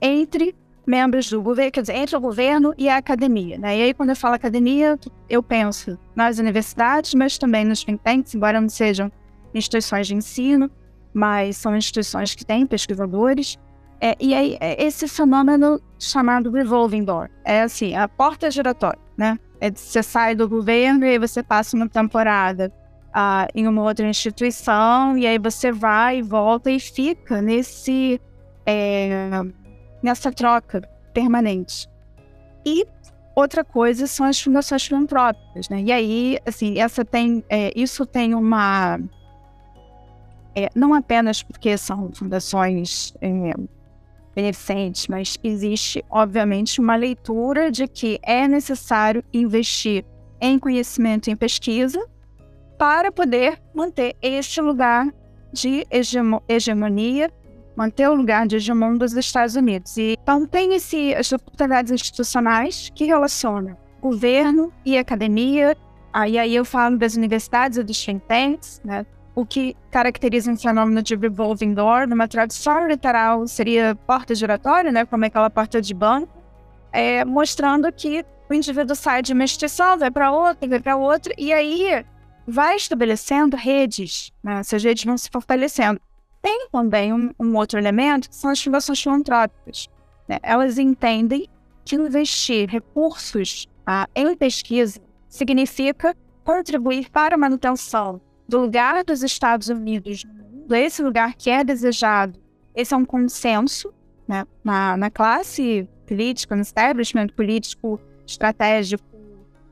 entre 0.00 0.54
membros 0.86 1.30
do 1.30 1.40
governo, 1.40 1.70
quer 1.70 1.82
dizer, 1.82 1.96
entre 1.96 2.16
o 2.16 2.20
governo 2.20 2.74
e 2.76 2.88
a 2.88 2.96
academia. 2.96 3.58
Né? 3.58 3.78
E 3.78 3.82
aí, 3.82 3.94
quando 3.94 4.10
eu 4.10 4.16
falo 4.16 4.34
academia, 4.34 4.98
eu 5.28 5.42
penso 5.42 5.98
nas 6.14 6.38
universidades, 6.38 7.14
mas 7.14 7.38
também 7.38 7.64
nos 7.64 7.84
think 7.84 8.02
tanks, 8.02 8.34
embora 8.34 8.60
não 8.60 8.68
sejam 8.68 9.10
instituições 9.54 10.06
de 10.06 10.14
ensino, 10.14 10.70
mas 11.14 11.56
são 11.56 11.76
instituições 11.76 12.34
que 12.34 12.44
têm 12.44 12.66
pesquisadores. 12.66 13.58
É, 14.00 14.16
e 14.18 14.34
aí, 14.34 14.56
é 14.60 14.82
esse 14.82 15.06
fenômeno 15.06 15.80
chamado 15.98 16.50
revolving 16.50 17.04
door 17.04 17.30
é 17.44 17.62
assim, 17.62 17.94
a 17.94 18.08
porta 18.08 18.50
giratória, 18.50 18.98
né? 19.16 19.38
É, 19.60 19.70
você 19.70 20.02
sai 20.02 20.34
do 20.34 20.48
governo 20.48 21.04
e 21.04 21.10
aí 21.10 21.18
você 21.18 21.40
passa 21.40 21.76
uma 21.76 21.88
temporada 21.88 22.72
uh, 23.12 23.46
em 23.54 23.68
uma 23.68 23.82
outra 23.82 24.06
instituição, 24.08 25.16
e 25.16 25.26
aí 25.26 25.38
você 25.38 25.70
vai 25.70 26.20
volta 26.20 26.70
e 26.70 26.80
fica 26.80 27.40
nesse, 27.40 28.20
é, 28.66 29.30
nessa 30.02 30.32
troca 30.32 30.82
permanente. 31.12 31.88
E 32.64 32.86
outra 33.34 33.64
coisa 33.64 34.06
são 34.06 34.26
as 34.26 34.40
fundações 34.40 34.84
filantrópicas, 34.84 35.68
né? 35.68 35.82
E 35.82 35.92
aí, 35.92 36.38
assim, 36.46 36.78
essa 36.78 37.04
tem, 37.04 37.44
é, 37.48 37.72
isso 37.74 38.04
tem 38.06 38.34
uma... 38.34 38.98
É, 40.54 40.68
não 40.74 40.92
apenas 40.92 41.42
porque 41.42 41.78
são 41.78 42.10
fundações 42.12 43.14
é, 43.22 43.54
beneficentes, 44.34 45.08
mas 45.08 45.38
existe, 45.42 46.04
obviamente, 46.10 46.80
uma 46.80 46.94
leitura 46.94 47.70
de 47.70 47.88
que 47.88 48.18
é 48.22 48.46
necessário 48.46 49.24
investir 49.32 50.04
em 50.40 50.58
conhecimento 50.58 51.28
e 51.28 51.32
em 51.32 51.36
pesquisa 51.36 52.04
para 52.78 53.12
poder 53.12 53.62
manter 53.74 54.16
este 54.20 54.60
lugar 54.60 55.06
de 55.52 55.86
hegemo 55.90 56.42
hegemonia, 56.48 57.30
manter 57.76 58.08
o 58.08 58.14
lugar 58.14 58.46
de 58.46 58.56
hegemon 58.56 58.96
dos 58.96 59.12
Estados 59.14 59.56
Unidos. 59.56 59.96
E, 59.96 60.16
então, 60.22 60.46
tem 60.46 60.74
esse, 60.74 61.14
as 61.14 61.32
oportunidades 61.32 61.90
institucionais 61.92 62.90
que 62.94 63.04
relacionam 63.04 63.76
governo 64.00 64.72
e 64.84 64.98
academia, 64.98 65.76
aí, 66.12 66.38
aí 66.38 66.54
eu 66.54 66.64
falo 66.64 66.98
das 66.98 67.14
universidades 67.14 67.78
e 67.78 67.84
dos 67.84 68.04
think 68.04 68.22
tanks, 68.26 68.80
né? 68.84 69.06
o 69.34 69.46
que 69.46 69.76
caracteriza 69.90 70.50
um 70.50 70.56
fenômeno 70.56 71.02
de 71.02 71.16
revolving 71.16 71.72
door, 71.74 72.06
numa 72.06 72.28
tradução 72.28 72.86
literal 72.86 73.46
seria 73.46 73.94
porta 74.06 74.34
giratória, 74.34 74.92
né, 74.92 75.06
como 75.06 75.24
aquela 75.24 75.48
porta 75.48 75.80
de 75.80 75.94
banco, 75.94 76.28
é, 76.92 77.24
mostrando 77.24 77.90
que 77.92 78.24
o 78.50 78.54
indivíduo 78.54 78.94
sai 78.94 79.22
de 79.22 79.32
uma 79.32 79.44
instituição, 79.44 79.96
vai 79.96 80.10
para 80.10 80.30
outra, 80.30 80.68
vai 80.68 80.80
para 80.80 80.96
outra, 80.96 81.32
e 81.38 81.52
aí 81.52 82.04
vai 82.46 82.76
estabelecendo 82.76 83.56
redes, 83.56 84.30
né, 84.42 84.60
essas 84.60 84.84
redes 84.84 85.04
vão 85.04 85.16
se 85.16 85.30
fortalecendo. 85.30 86.00
Tem 86.42 86.68
também 86.70 87.12
um, 87.12 87.32
um 87.38 87.56
outro 87.56 87.78
elemento, 87.78 88.28
que 88.28 88.34
são 88.36 88.50
as 88.50 88.62
fundações 88.62 89.00
filantrópicas. 89.00 89.88
Né? 90.28 90.38
Elas 90.42 90.76
entendem 90.76 91.48
que 91.84 91.94
investir 91.96 92.68
recursos 92.68 93.68
ah, 93.86 94.08
em 94.14 94.36
pesquisa 94.36 95.00
significa 95.28 96.14
contribuir 96.44 97.10
para 97.10 97.34
a 97.34 97.38
manutenção 97.38 98.20
do 98.48 98.60
lugar 98.60 99.04
dos 99.04 99.22
Estados 99.22 99.68
Unidos 99.68 100.24
no 100.24 100.44
mundo, 100.44 100.74
esse 100.74 101.02
lugar 101.02 101.34
que 101.34 101.48
é 101.48 101.64
desejado. 101.64 102.38
Esse 102.74 102.92
é 102.94 102.96
um 102.96 103.04
consenso 103.04 103.92
né, 104.26 104.44
na, 104.62 104.96
na 104.96 105.10
classe 105.10 105.88
política, 106.06 106.54
no 106.54 106.62
establishment 106.62 107.28
político 107.28 108.00
estratégico 108.26 109.04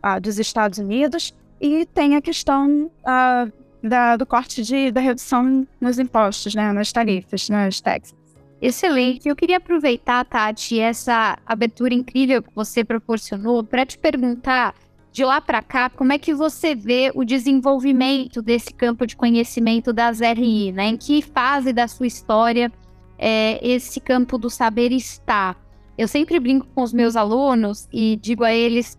uh, 0.04 0.20
dos 0.20 0.38
Estados 0.38 0.78
Unidos, 0.78 1.34
e 1.60 1.84
tem 1.86 2.16
a 2.16 2.22
questão 2.22 2.90
uh, 3.00 3.52
da, 3.82 4.16
do 4.16 4.26
corte 4.26 4.62
de, 4.62 4.90
da 4.90 5.00
redução 5.00 5.66
nos 5.80 5.98
impostos, 5.98 6.54
né, 6.54 6.72
nas 6.72 6.92
tarifas, 6.92 7.48
nas 7.48 7.80
taxas. 7.80 8.18
Excelente. 8.60 9.26
Eu 9.26 9.34
queria 9.34 9.56
aproveitar, 9.56 10.24
Tati, 10.24 10.78
essa 10.78 11.38
abertura 11.46 11.94
incrível 11.94 12.42
que 12.42 12.54
você 12.54 12.84
proporcionou 12.84 13.64
para 13.64 13.86
te 13.86 13.96
perguntar 13.96 14.74
de 15.10 15.24
lá 15.24 15.40
para 15.40 15.62
cá, 15.62 15.90
como 15.90 16.12
é 16.12 16.18
que 16.18 16.32
você 16.34 16.74
vê 16.74 17.10
o 17.14 17.24
desenvolvimento 17.24 18.40
desse 18.40 18.72
campo 18.72 19.06
de 19.06 19.16
conhecimento 19.16 19.92
das 19.92 20.20
RI, 20.20 20.72
né? 20.72 20.88
Em 20.88 20.96
que 20.96 21.22
fase 21.22 21.72
da 21.72 21.88
sua 21.88 22.06
história 22.06 22.70
é, 23.18 23.58
esse 23.66 23.98
campo 23.98 24.38
do 24.38 24.48
saber 24.48 24.92
está? 24.92 25.56
Eu 25.98 26.06
sempre 26.06 26.38
brinco 26.38 26.66
com 26.74 26.82
os 26.82 26.92
meus 26.92 27.16
alunos 27.16 27.88
e 27.92 28.16
digo 28.16 28.44
a 28.44 28.52
eles 28.52 28.98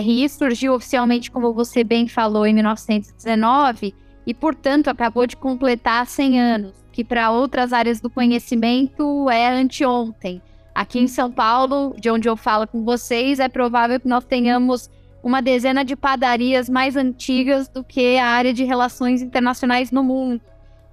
RI 0.00 0.28
surgiu 0.28 0.74
oficialmente, 0.74 1.30
como 1.30 1.52
você 1.52 1.84
bem 1.84 2.08
falou, 2.08 2.46
em 2.46 2.54
1919 2.54 3.94
e, 4.26 4.32
portanto, 4.32 4.88
acabou 4.88 5.26
de 5.26 5.36
completar 5.36 6.06
100 6.06 6.40
anos 6.40 6.82
que 6.92 7.02
para 7.02 7.30
outras 7.30 7.72
áreas 7.72 8.00
do 8.00 8.10
conhecimento 8.10 9.28
é 9.30 9.48
anteontem. 9.48 10.42
Aqui 10.74 10.98
em 10.98 11.08
São 11.08 11.30
Paulo, 11.30 11.94
de 11.98 12.10
onde 12.10 12.28
eu 12.28 12.36
falo 12.36 12.66
com 12.66 12.84
vocês, 12.84 13.40
é 13.40 13.48
provável 13.48 13.98
que 13.98 14.06
nós 14.06 14.24
tenhamos 14.24 14.90
uma 15.22 15.40
dezena 15.40 15.84
de 15.84 15.96
padarias 15.96 16.68
mais 16.68 16.96
antigas 16.96 17.68
do 17.68 17.82
que 17.82 18.18
a 18.18 18.26
área 18.26 18.52
de 18.52 18.64
relações 18.64 19.22
internacionais 19.22 19.90
no 19.90 20.02
mundo. 20.02 20.40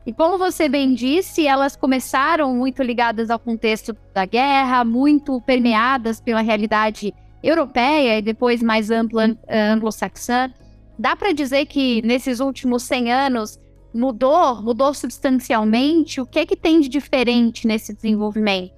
E 0.05 0.13
como 0.13 0.37
você 0.37 0.69
bem 0.69 0.93
disse, 0.93 1.45
elas 1.45 1.75
começaram 1.75 2.53
muito 2.55 2.81
ligadas 2.81 3.29
ao 3.29 3.39
contexto 3.39 3.95
da 4.13 4.25
guerra, 4.25 4.83
muito 4.83 5.41
permeadas 5.41 6.21
pela 6.21 6.41
realidade 6.41 7.13
europeia 7.43 8.17
e 8.17 8.21
depois 8.21 8.61
mais 8.61 8.91
ampla 8.91 9.37
anglo-saxã. 9.49 10.51
Dá 10.97 11.15
para 11.15 11.31
dizer 11.31 11.65
que 11.65 12.01
nesses 12.01 12.39
últimos 12.39 12.83
100 12.83 13.11
anos 13.11 13.59
mudou, 13.93 14.61
mudou 14.61 14.93
substancialmente? 14.93 16.19
O 16.19 16.25
que 16.25 16.39
é 16.39 16.45
que 16.45 16.55
tem 16.55 16.81
de 16.81 16.89
diferente 16.89 17.65
nesse 17.65 17.93
desenvolvimento? 17.93 18.73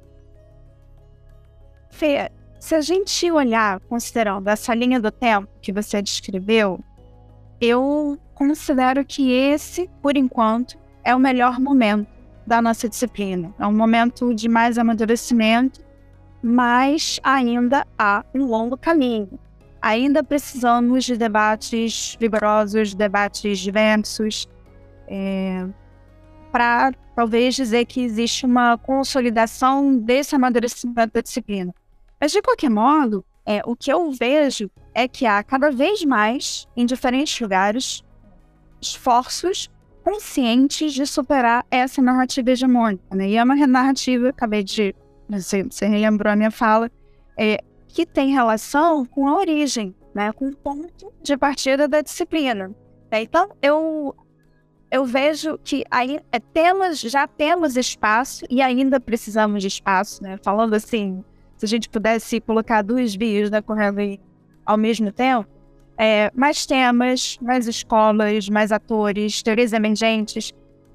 Fê, 1.90 2.32
se 2.60 2.76
a 2.76 2.82
gente 2.82 3.30
olhar 3.32 3.80
considerando 3.82 4.48
essa 4.48 4.74
linha 4.74 5.00
do 5.00 5.12
tempo 5.12 5.48
que 5.62 5.74
você 5.74 6.02
descreveu, 6.02 6.80
eu 7.60 8.18
considero 8.36 9.04
que 9.04 9.32
esse, 9.32 9.90
por 10.02 10.16
enquanto, 10.16 10.78
é 11.04 11.16
o 11.16 11.20
melhor 11.20 11.60
momento 11.60 12.08
da 12.46 12.62
nossa 12.62 12.88
disciplina. 12.88 13.54
É 13.60 13.66
um 13.66 13.74
momento 13.74 14.34
de 14.34 14.48
mais 14.48 14.78
amadurecimento, 14.78 15.81
mas 16.42 17.20
ainda 17.24 17.86
há 17.98 18.26
um 18.34 18.46
longo 18.46 18.78
caminho. 18.78 19.40
Ainda 19.82 20.24
precisamos 20.24 21.06
de 21.06 21.18
debates 21.18 22.16
vigorosos, 22.20 22.94
debates 22.94 23.60
diversos, 23.60 24.48
é, 25.08 25.66
para 26.52 26.94
talvez 27.16 27.56
dizer 27.56 27.86
que 27.86 28.02
existe 28.02 28.46
uma 28.46 28.78
consolidação 28.78 29.98
desse 29.98 30.36
amadurecimento 30.36 31.14
da 31.14 31.22
disciplina. 31.22 31.74
Mas, 32.20 32.32
de 32.32 32.42
qualquer 32.42 32.70
modo, 32.70 33.26
é, 33.46 33.62
o 33.66 33.76
que 33.76 33.92
eu 33.92 34.12
vejo 34.12 34.70
é 34.94 35.08
que 35.08 35.26
há 35.26 35.42
cada 35.44 35.72
vez 35.72 36.04
mais, 36.04 36.68
em 36.76 36.86
diferentes 36.86 37.40
lugares, 37.40 38.04
esforços 38.80 39.70
conscientes 40.04 40.94
de 40.94 41.06
superar 41.06 41.66
essa 41.70 42.02
narrativa 42.02 42.52
hegemônica. 42.52 43.04
Né? 43.16 43.30
E 43.30 43.38
é 43.38 43.44
uma 43.44 43.56
narrativa, 43.68 44.30
acabei 44.30 44.64
de. 44.64 44.96
Você, 45.40 45.64
você 45.64 45.88
lembrou 45.88 46.32
a 46.32 46.36
minha 46.36 46.52
fala, 46.52 46.90
é, 47.38 47.60
que 47.88 48.06
tem 48.06 48.34
relação 48.34 49.06
com 49.06 49.28
a 49.28 49.38
origem, 49.38 49.96
né? 50.14 50.32
com 50.34 50.48
o 50.50 50.56
ponto 50.56 51.12
de 51.22 51.38
partida 51.38 51.88
da 51.88 52.02
disciplina. 52.02 52.72
Então, 53.12 53.50
eu 53.62 54.16
eu 54.92 55.06
vejo 55.06 55.58
que 55.64 55.86
aí 55.90 56.20
é, 56.34 56.40
temos, 56.40 57.00
já 57.00 57.26
temos 57.26 57.78
espaço 57.78 58.44
e 58.50 58.62
ainda 58.62 59.00
precisamos 59.00 59.62
de 59.62 59.70
espaço, 59.70 60.22
né? 60.22 60.38
Falando 60.44 60.74
assim, 60.74 61.24
se 61.56 61.64
a 61.64 61.68
gente 61.68 61.88
pudesse 61.88 62.42
colocar 62.42 62.82
duas 62.82 63.16
vias 63.16 63.50
né, 63.50 63.62
correndo 63.62 64.20
ao 64.66 64.78
mesmo 64.78 65.10
tempo, 65.10 65.48
é, 65.98 66.30
mais 66.36 66.66
temas, 66.66 67.38
mais 67.42 67.68
escolas, 67.68 68.50
mais 68.50 68.72
atores, 68.72 69.42
teorias 69.42 69.72
emergentes, 69.72 70.52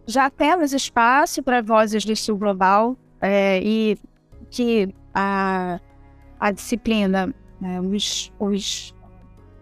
já 0.06 0.28
temos 0.28 0.74
espaço 0.74 1.42
para 1.42 1.62
vozes 1.62 2.04
do 2.04 2.14
sul 2.14 2.36
global 2.36 2.98
é, 3.20 3.60
e 3.62 3.96
que 4.50 4.94
a, 5.14 5.80
a 6.38 6.50
disciplina, 6.50 7.34
né, 7.60 7.80
os, 7.80 8.32
os 8.38 8.94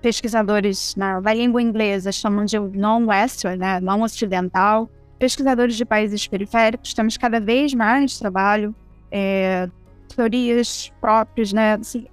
pesquisadores 0.03 0.95
na, 0.97 1.19
língua 1.33 1.63
inglesa 1.63 2.13
chamam 2.13 2.45
de 2.45 2.59
non-western, 2.59 3.59
né, 3.59 3.81
não 3.81 4.03
ocidental, 4.03 4.91
pesquisadores 5.19 5.77
de 5.77 5.85
países 5.85 6.27
periféricos, 6.27 6.93
temos 6.93 7.17
cada 7.17 7.41
vez 7.41 7.73
mais 7.73 8.19
trabalho, 8.19 8.75
é, 9.11 9.69
teorias 10.15 10.93
próprias, 11.01 11.53
né, 11.53 11.75
assim, 11.75 12.07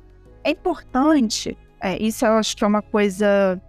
é 0.43 0.51
importante, 0.51 1.57
é, 1.81 2.01
isso 2.01 2.25
eu 2.25 2.33
acho 2.33 2.55
que 2.55 2.63
é 2.63 2.67
uma 2.67 2.81
coisa 2.81 3.61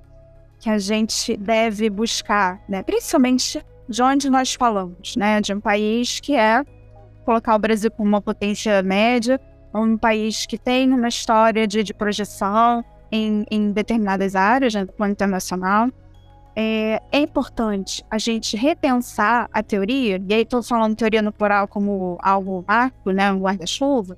que 0.60 0.70
a 0.70 0.78
gente 0.78 1.36
deve 1.36 1.90
buscar, 1.90 2.62
né, 2.68 2.82
principalmente 2.82 3.64
de 3.88 4.02
onde 4.02 4.30
nós 4.30 4.54
falamos, 4.54 5.16
né, 5.16 5.40
de 5.40 5.52
um 5.52 5.60
país 5.60 6.20
que 6.20 6.36
é 6.36 6.64
colocar 7.22 7.54
o 7.54 7.58
Brasil 7.58 7.90
como 7.90 8.08
uma 8.08 8.20
potência 8.20 8.82
média, 8.82 9.40
um 9.74 9.96
país 9.96 10.44
que 10.46 10.58
tem 10.58 10.92
uma 10.92 11.08
história 11.08 11.66
de, 11.66 11.82
de 11.82 11.94
projeção, 11.94 12.84
em, 13.12 13.44
em 13.50 13.70
determinadas 13.70 14.34
áreas, 14.34 14.74
né, 14.74 14.86
do 14.86 14.92
plano 14.92 15.12
internacional, 15.12 15.90
é, 16.56 17.00
é, 17.12 17.18
importante 17.18 18.04
a 18.10 18.18
gente 18.18 18.56
repensar 18.56 19.48
a 19.52 19.62
teoria, 19.62 20.20
e 20.28 20.34
aí 20.34 20.42
estou 20.42 20.62
falando 20.62 20.96
teoria 20.96 21.22
no 21.22 21.30
plural 21.30 21.68
como 21.68 22.18
algo 22.22 22.64
macro, 22.66 23.12
né, 23.12 23.30
um 23.30 23.40
guarda-chuva, 23.40 24.16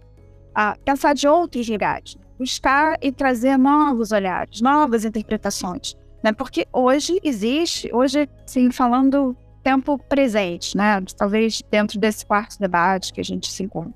pensar 0.85 1.15
de 1.15 1.27
outros 1.27 1.69
lugares, 1.69 2.17
buscar 2.39 2.97
e 3.03 3.11
trazer 3.11 3.57
novos 3.57 4.13
olhares, 4.13 4.61
novas 4.61 5.05
interpretações, 5.05 5.97
né, 6.23 6.33
porque 6.33 6.67
hoje 6.73 7.19
existe, 7.23 7.91
hoje, 7.93 8.29
sim, 8.47 8.71
falando 8.71 9.37
tempo 9.65 9.99
presente, 9.99 10.77
né, 10.77 11.01
talvez 11.17 11.63
dentro 11.71 11.99
desse 11.99 12.25
quarto 12.25 12.59
debate 12.61 13.13
que 13.13 13.21
a 13.21 13.25
gente 13.25 13.51
se 13.51 13.63
encontra, 13.63 13.95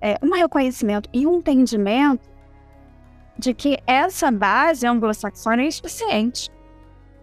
é, 0.00 0.18
um 0.20 0.34
reconhecimento 0.34 1.08
e 1.12 1.26
um 1.26 1.38
entendimento 1.38 2.28
de 3.38 3.54
que 3.54 3.78
essa 3.86 4.30
base 4.30 4.86
anglo-saxônica 4.86 5.62
é 5.62 5.68
insuficiente. 5.68 6.50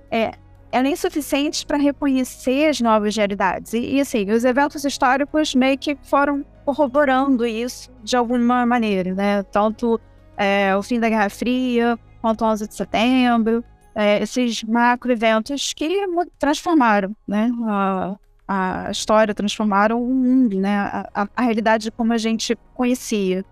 É, 0.10 0.32
ela 0.72 0.88
é 0.88 0.92
insuficiente 0.92 1.66
para 1.66 1.78
reconhecer 1.78 2.70
as 2.70 2.82
novas 2.82 3.16
realidades. 3.16 3.74
E, 3.74 3.96
e, 3.96 4.02
assim, 4.02 4.30
os 4.32 4.44
eventos 4.44 4.84
históricos 4.84 5.54
meio 5.54 5.78
que 5.78 5.98
foram 6.04 6.46
corroborando 6.66 7.46
isso 7.46 7.92
de 8.04 8.16
alguma 8.16 8.66
maneira, 8.66 9.14
né? 9.14 9.44
Tanto 9.44 10.00
é, 10.38 10.76
o 10.76 10.82
fim 10.82 11.00
da 11.00 11.10
Guerra 11.10 11.30
Fria, 11.30 12.00
quanto 12.22 12.44
o 12.44 12.48
11 12.48 12.68
de 12.68 12.76
setembro, 12.76 13.64
é, 13.96 14.22
esses 14.22 14.64
macro-eventos 14.64 15.74
que 15.74 16.06
transformaram, 16.40 17.16
né? 17.28 17.52
A, 17.66 18.16
a 18.48 18.92
história, 18.92 19.34
transformaram 19.34 20.02
o 20.04 20.14
mundo, 20.14 20.60
né? 20.60 20.78
A, 21.14 21.28
a, 21.36 21.42
realidade 21.42 21.92
como 21.92 22.14
a 22.14 22.18
gente 22.18 22.58
conhecia. 22.74 23.46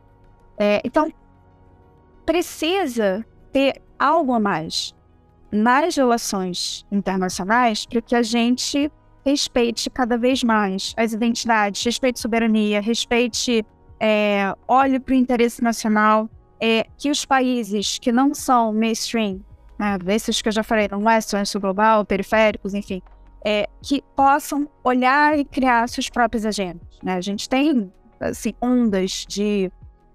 É, 0.57 0.81
então, 0.83 1.11
precisa 2.25 3.25
ter 3.51 3.81
algo 3.97 4.33
a 4.33 4.39
mais 4.39 4.93
nas 5.51 5.95
relações 5.95 6.85
internacionais 6.91 7.85
para 7.85 8.01
que 8.01 8.15
a 8.15 8.21
gente 8.21 8.91
respeite 9.25 9.89
cada 9.89 10.17
vez 10.17 10.43
mais 10.43 10.93
as 10.97 11.13
identidades, 11.13 11.83
respeite 11.83 12.19
soberania, 12.19 12.81
respeite, 12.81 13.65
é, 13.99 14.53
olhe 14.67 14.99
para 14.99 15.13
o 15.13 15.15
interesse 15.15 15.63
nacional, 15.63 16.29
é, 16.59 16.85
que 16.97 17.09
os 17.09 17.25
países 17.25 17.97
que 17.99 18.11
não 18.11 18.33
são 18.33 18.73
mainstream, 18.73 19.39
né, 19.79 19.97
esses 20.07 20.41
que 20.41 20.49
eu 20.49 20.51
já 20.51 20.61
falei, 20.61 20.89
não 20.91 21.05
western, 21.05 21.45
sul 21.45 21.61
global, 21.61 22.03
periféricos, 22.03 22.73
enfim, 22.73 23.01
é, 23.45 23.67
que 23.81 24.03
possam 24.13 24.69
olhar 24.83 25.39
e 25.39 25.45
criar 25.45 25.87
suas 25.87 26.09
próprias 26.09 26.45
agendas. 26.45 26.85
Né? 27.01 27.13
A 27.13 27.21
gente 27.21 27.47
tem 27.47 27.91
assim, 28.19 28.53
ondas 28.61 29.25
de 29.25 29.71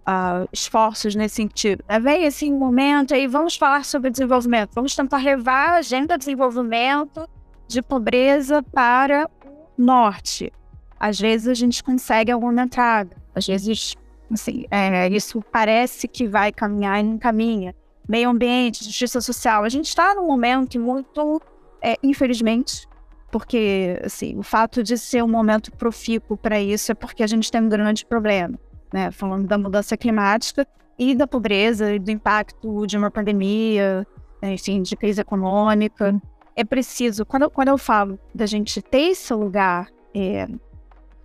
uh, 0.07 0.47
esforços 0.53 1.15
nesse 1.15 1.37
sentido. 1.37 1.83
Né? 1.89 1.99
Vem 1.99 2.27
assim 2.27 2.53
um 2.53 2.59
momento 2.59 3.15
aí, 3.15 3.27
vamos 3.27 3.57
falar 3.57 3.87
sobre 3.87 4.11
desenvolvimento, 4.11 4.75
vamos 4.75 4.95
tentar 4.95 5.23
levar 5.23 5.71
a 5.71 5.77
agenda 5.77 6.19
de 6.19 6.27
desenvolvimento 6.27 7.27
de 7.67 7.81
pobreza 7.81 8.63
para 8.63 9.27
o 9.47 9.83
norte. 9.83 10.53
Às 11.01 11.19
vezes 11.19 11.49
a 11.49 11.55
gente 11.55 11.83
consegue 11.83 12.31
alguma 12.31 12.63
entrada, 12.63 13.17
às 13.35 13.47
vezes 13.47 13.95
assim, 14.31 14.67
é, 14.71 15.09
isso 15.09 15.43
parece 15.51 16.07
que 16.07 16.27
vai 16.27 16.53
caminhar 16.53 17.01
e 17.01 17.03
não 17.03 17.19
caminha. 17.19 17.75
Meio 18.09 18.31
ambiente, 18.31 18.85
justiça 18.85 19.21
social. 19.21 19.65
A 19.65 19.69
gente 19.69 19.89
está 19.89 20.15
num 20.15 20.27
momento 20.27 20.79
muito, 20.79 21.41
é, 21.83 21.97
infelizmente, 22.03 22.87
porque 23.31 24.01
assim, 24.05 24.39
o 24.39 24.43
fato 24.43 24.83
de 24.83 24.97
ser 24.97 25.23
um 25.23 25.29
momento 25.29 25.73
profícuo 25.73 26.37
para 26.37 26.61
isso 26.61 26.93
é 26.93 26.95
porque 26.95 27.23
a 27.23 27.27
gente 27.27 27.51
tem 27.51 27.61
um 27.61 27.69
grande 27.69 28.07
problema, 28.07 28.59
né? 28.93 29.11
Falando 29.11 29.47
da 29.47 29.59
mudança 29.59 29.97
climática 29.97 30.67
e 30.99 31.15
da 31.15 31.27
pobreza 31.27 31.95
e 31.95 31.99
do 31.99 32.11
impacto 32.11 32.87
de 32.87 32.97
uma 32.97 33.11
pandemia, 33.11 34.07
né? 34.41 34.55
enfim, 34.55 34.83
de 34.83 34.97
crise 34.97 35.21
econômica. 35.21 36.21
É 36.55 36.63
preciso, 36.63 37.27
quando, 37.27 37.51
quando 37.51 37.69
eu 37.69 37.79
falo 37.79 38.19
da 38.33 38.47
gente 38.47 38.81
ter 38.81 39.11
esse 39.11 39.35
lugar 39.35 39.89
é, 40.15 40.47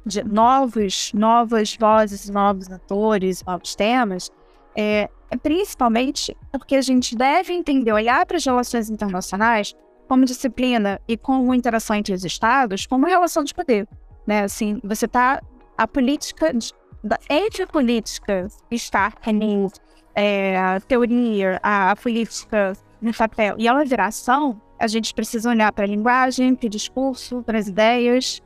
de 0.04 0.24
novos, 0.24 1.12
novas 1.13 1.76
vozes, 1.80 2.28
novos 2.30 2.72
atores, 2.72 3.44
novos 3.44 3.76
temas, 3.76 4.32
é 4.76 5.10
principalmente 5.38 6.36
porque 6.52 6.76
a 6.76 6.82
gente 6.82 7.15
deve 7.15 7.54
entender, 7.54 7.92
olhar 7.92 8.26
para 8.26 8.38
as 8.38 8.46
relações 8.46 8.89
internacionais 8.89 9.76
como 10.08 10.26
disciplina 10.26 11.00
e 11.08 11.15
como 11.15 11.54
interação 11.54 11.96
entre 11.96 12.13
os 12.13 12.26
estados, 12.26 12.88
como 12.88 13.06
relação 13.06 13.44
de 13.44 13.54
poder, 13.54 13.88
né? 14.26 14.44
Assim, 14.44 14.80
você 14.84 15.08
tá 15.08 15.42
a 15.78 15.88
política 15.88 16.52
da, 17.04 17.18
entre 17.30 17.63
a 17.63 17.68
política 17.68 18.48
está 18.70 19.13
é, 20.15 20.58
a 20.58 20.80
teoria, 20.80 21.60
a, 21.63 21.92
a 21.92 21.96
política 21.96 22.74
no 23.02 23.13
papel 23.13 23.56
e 23.58 23.68
a 23.68 23.84
viração, 23.84 24.62
a 24.80 24.88
gente 24.88 25.13
precisa 25.13 25.50
olhar 25.50 25.72
para 25.72 25.86
a 25.86 25.88
linguagem, 25.88 26.56
para 26.56 26.68
o 26.68 26.70
discurso, 26.70 27.44
para 27.44 27.58
as 27.58 27.68
ideias, 27.68 28.42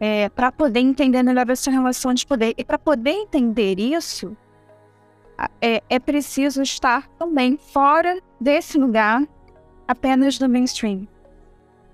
é, 0.00 0.28
para 0.28 0.52
poder 0.52 0.80
entender 0.80 1.22
melhor 1.22 1.48
essa 1.50 1.70
relação 1.70 2.14
de 2.14 2.26
poder. 2.26 2.54
E 2.56 2.64
para 2.64 2.78
poder 2.78 3.10
entender 3.10 3.78
isso, 3.78 4.36
é, 5.60 5.82
é 5.88 5.98
preciso 5.98 6.62
estar 6.62 7.08
também 7.18 7.56
fora 7.56 8.20
desse 8.40 8.78
lugar 8.78 9.22
apenas 9.86 10.38
do 10.38 10.48
mainstream. 10.48 11.06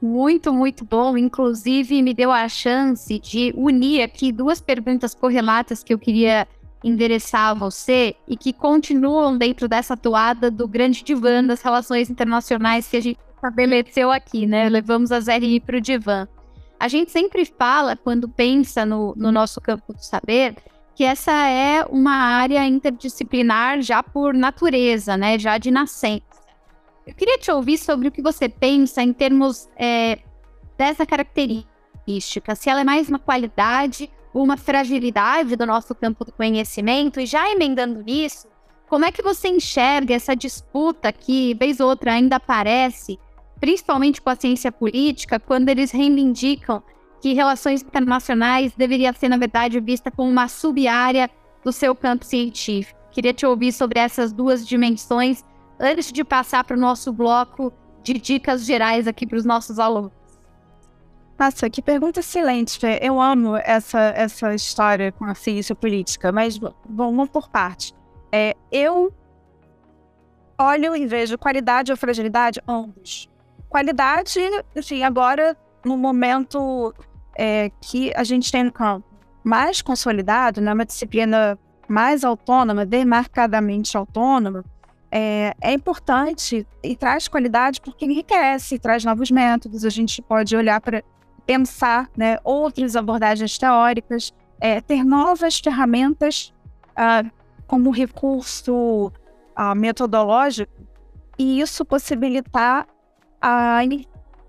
Muito, 0.00 0.52
muito 0.52 0.84
bom. 0.84 1.16
Inclusive, 1.16 2.02
me 2.02 2.12
deu 2.12 2.30
a 2.30 2.48
chance 2.48 3.18
de 3.18 3.54
unir 3.56 4.02
aqui 4.02 4.30
duas 4.32 4.60
perguntas 4.60 5.14
correlatas 5.14 5.82
que 5.82 5.94
eu 5.94 5.98
queria 5.98 6.46
endereçar 6.82 7.50
a 7.50 7.54
você 7.54 8.14
e 8.28 8.36
que 8.36 8.52
continuam 8.52 9.38
dentro 9.38 9.66
dessa 9.66 9.96
toada 9.96 10.50
do 10.50 10.68
grande 10.68 11.02
divã 11.02 11.42
das 11.42 11.62
relações 11.62 12.10
internacionais 12.10 12.86
que 12.86 12.98
a 12.98 13.00
gente 13.00 13.18
estabeleceu 13.34 14.12
aqui, 14.12 14.46
né? 14.46 14.68
Levamos 14.68 15.10
as 15.10 15.26
RI 15.26 15.60
para 15.60 15.78
o 15.78 15.80
divã. 15.80 16.28
A 16.78 16.88
gente 16.88 17.10
sempre 17.10 17.46
fala, 17.46 17.96
quando 17.96 18.28
pensa 18.28 18.84
no, 18.84 19.14
no 19.16 19.32
nosso 19.32 19.58
campo 19.60 19.94
do 19.94 20.04
saber, 20.04 20.56
que 20.94 21.04
essa 21.04 21.32
é 21.32 21.84
uma 21.84 22.14
área 22.14 22.66
interdisciplinar 22.66 23.82
já 23.82 24.02
por 24.02 24.32
natureza, 24.32 25.16
né? 25.16 25.38
Já 25.38 25.58
de 25.58 25.70
nascença. 25.70 26.22
Eu 27.06 27.14
queria 27.14 27.38
te 27.38 27.50
ouvir 27.50 27.76
sobre 27.78 28.08
o 28.08 28.12
que 28.12 28.22
você 28.22 28.48
pensa 28.48 29.02
em 29.02 29.12
termos 29.12 29.68
é, 29.76 30.20
dessa 30.78 31.04
característica, 31.04 32.54
se 32.54 32.70
ela 32.70 32.80
é 32.80 32.84
mais 32.84 33.08
uma 33.08 33.18
qualidade 33.18 34.10
ou 34.32 34.42
uma 34.42 34.56
fragilidade 34.56 35.54
do 35.54 35.66
nosso 35.66 35.94
campo 35.94 36.24
do 36.24 36.32
conhecimento, 36.32 37.20
e 37.20 37.26
já 37.26 37.50
emendando 37.50 38.02
nisso, 38.02 38.48
como 38.88 39.04
é 39.04 39.12
que 39.12 39.22
você 39.22 39.48
enxerga 39.48 40.14
essa 40.14 40.34
disputa 40.34 41.12
que, 41.12 41.54
vez 41.54 41.78
ou 41.80 41.88
outra, 41.88 42.12
ainda 42.12 42.36
aparece 42.36 43.18
principalmente 43.60 44.20
com 44.20 44.28
a 44.28 44.36
ciência 44.36 44.70
política, 44.70 45.40
quando 45.40 45.68
eles 45.68 45.90
reivindicam 45.90 46.82
que 47.24 47.32
relações 47.32 47.80
internacionais 47.80 48.74
deveria 48.76 49.10
ser, 49.14 49.30
na 49.30 49.38
verdade, 49.38 49.80
vista 49.80 50.10
como 50.10 50.30
uma 50.30 50.46
sub-área 50.46 51.30
do 51.64 51.72
seu 51.72 51.94
campo 51.94 52.22
científico. 52.22 53.00
Queria 53.10 53.32
te 53.32 53.46
ouvir 53.46 53.72
sobre 53.72 53.98
essas 53.98 54.30
duas 54.30 54.68
dimensões 54.68 55.42
antes 55.80 56.12
de 56.12 56.22
passar 56.22 56.64
para 56.64 56.76
o 56.76 56.78
nosso 56.78 57.14
bloco 57.14 57.72
de 58.02 58.12
dicas 58.12 58.66
gerais 58.66 59.08
aqui 59.08 59.26
para 59.26 59.38
os 59.38 59.44
nossos 59.46 59.78
alunos. 59.78 60.12
Nossa, 61.38 61.70
que 61.70 61.80
pergunta 61.80 62.20
excelente. 62.20 62.78
Eu 63.00 63.18
amo 63.18 63.56
essa, 63.56 64.00
essa 64.14 64.54
história 64.54 65.10
com 65.10 65.24
a 65.24 65.34
ciência 65.34 65.74
política, 65.74 66.30
mas 66.30 66.60
vamos 66.86 67.30
por 67.30 67.48
parte. 67.48 67.94
É, 68.30 68.54
eu 68.70 69.10
olho 70.58 70.94
e 70.94 71.06
vejo 71.06 71.38
qualidade 71.38 71.90
ou 71.90 71.96
fragilidade, 71.96 72.60
ambos 72.68 73.30
qualidade, 73.70 74.38
enfim, 74.76 75.02
agora 75.02 75.56
no 75.84 75.96
momento 75.96 76.94
é, 77.36 77.70
que 77.80 78.12
a 78.14 78.24
gente 78.24 78.50
tem 78.50 78.64
no 78.64 78.72
campo 78.72 79.06
mais 79.42 79.82
consolidado, 79.82 80.60
né, 80.60 80.72
uma 80.72 80.86
disciplina 80.86 81.58
mais 81.86 82.24
autônoma, 82.24 82.86
demarcadamente 82.86 83.96
autônoma, 83.96 84.64
é, 85.10 85.54
é, 85.60 85.72
importante 85.72 86.66
e 86.82 86.96
traz 86.96 87.28
qualidade 87.28 87.80
porque 87.80 88.04
enriquece, 88.04 88.78
traz 88.78 89.04
novos 89.04 89.30
métodos, 89.30 89.84
a 89.84 89.90
gente 89.90 90.20
pode 90.22 90.56
olhar 90.56 90.80
para 90.80 91.04
pensar 91.46 92.10
né, 92.16 92.38
outras 92.42 92.96
abordagens 92.96 93.56
teóricas, 93.56 94.32
é, 94.60 94.80
ter 94.80 95.04
novas 95.04 95.60
ferramentas 95.60 96.52
ah, 96.96 97.22
como 97.66 97.90
recurso 97.90 99.12
ah, 99.54 99.74
metodológico 99.74 100.72
e 101.38 101.60
isso 101.60 101.84
possibilitar 101.84 102.86
a, 103.40 103.80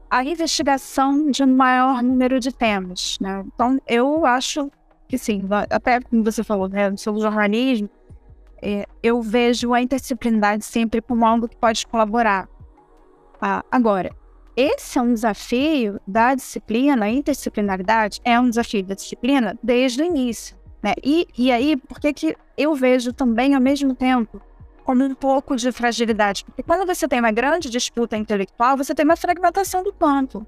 a 0.10 0.24
investigação 0.24 1.30
de 1.30 1.44
um 1.44 1.56
maior 1.56 2.02
número 2.02 2.40
de 2.40 2.52
temas. 2.52 3.18
Né? 3.20 3.44
Então, 3.54 3.80
eu 3.88 4.26
acho 4.26 4.72
que 5.08 5.18
sim, 5.18 5.42
até 5.70 6.00
como 6.02 6.24
você 6.24 6.44
falou, 6.44 6.68
né, 6.68 6.96
sobre 6.98 7.22
jornalismo, 7.22 7.90
é, 8.62 8.86
eu 9.04 9.22
vejo 9.22 9.74
a 9.74 9.82
interdisciplinaridade 9.82 10.66
sempre 10.66 11.02
como 11.02 11.26
algo 11.26 11.48
que 11.48 11.56
pode 11.56 11.86
colaborar. 11.86 12.50
Ah, 13.40 13.64
agora, 13.70 14.12
esse 14.56 14.98
é 14.98 15.02
um 15.02 15.14
desafio 15.14 16.00
da 16.08 16.34
disciplina, 16.34 17.06
a 17.06 17.10
interdisciplinaridade 17.10 18.22
é 18.24 18.40
um 18.40 18.50
desafio 18.50 18.84
da 18.84 18.96
disciplina 18.96 19.58
desde 19.62 20.02
o 20.02 20.06
início. 20.06 20.58
Né? 20.82 20.94
E, 21.04 21.28
e 21.38 21.52
aí, 21.52 21.76
por 21.76 22.00
que, 22.00 22.14
que 22.14 22.38
eu 22.58 22.74
vejo 22.74 23.12
também, 23.12 23.54
ao 23.54 23.62
mesmo 23.62 23.94
tempo, 23.94 24.42
como 24.86 25.04
um 25.04 25.16
pouco 25.16 25.56
de 25.56 25.72
fragilidade. 25.72 26.46
Porque 26.46 26.62
quando 26.62 26.86
você 26.86 27.08
tem 27.08 27.20
uma 27.20 27.32
grande 27.32 27.70
disputa 27.70 28.16
intelectual, 28.16 28.78
você 28.78 28.94
tem 28.94 29.04
uma 29.04 29.18
fragmentação 29.18 29.84
do 29.84 29.92
campo. 29.92 30.46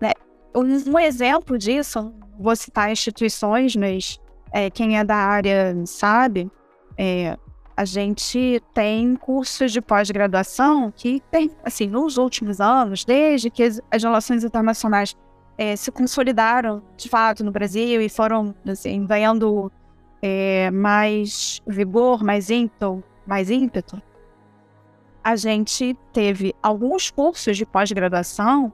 Né? 0.00 0.12
Um, 0.54 0.98
exemplo 0.98 1.58
disso, 1.58 2.14
vou 2.38 2.54
citar 2.54 2.92
instituições, 2.92 3.74
mas 3.74 4.20
é, 4.52 4.70
quem 4.70 4.96
é 4.96 5.02
da 5.02 5.16
área 5.16 5.74
sabe, 5.84 6.48
é, 6.96 7.36
a 7.76 7.84
gente 7.84 8.62
tem 8.72 9.16
cursos 9.16 9.72
de 9.72 9.80
pós-graduação 9.80 10.92
que 10.94 11.20
tem, 11.28 11.50
assim, 11.64 11.88
nos 11.88 12.16
últimos 12.18 12.60
anos, 12.60 13.04
desde 13.04 13.50
que 13.50 13.64
as, 13.64 13.80
as 13.90 14.02
relações 14.02 14.44
internacionais 14.44 15.16
é, 15.58 15.74
se 15.74 15.90
consolidaram 15.90 16.82
de 16.96 17.08
fato 17.08 17.42
no 17.42 17.50
Brasil 17.50 18.00
e 18.00 18.08
foram 18.08 18.54
assim, 18.64 19.04
ganhando 19.04 19.72
é, 20.22 20.70
mais 20.70 21.60
vigor, 21.66 22.22
mais 22.22 22.48
ímpeto 22.48 23.02
mais 23.26 23.50
ímpeto, 23.50 24.00
a 25.22 25.34
gente 25.34 25.96
teve 26.12 26.54
alguns 26.62 27.10
cursos 27.10 27.56
de 27.56 27.66
pós-graduação, 27.66 28.72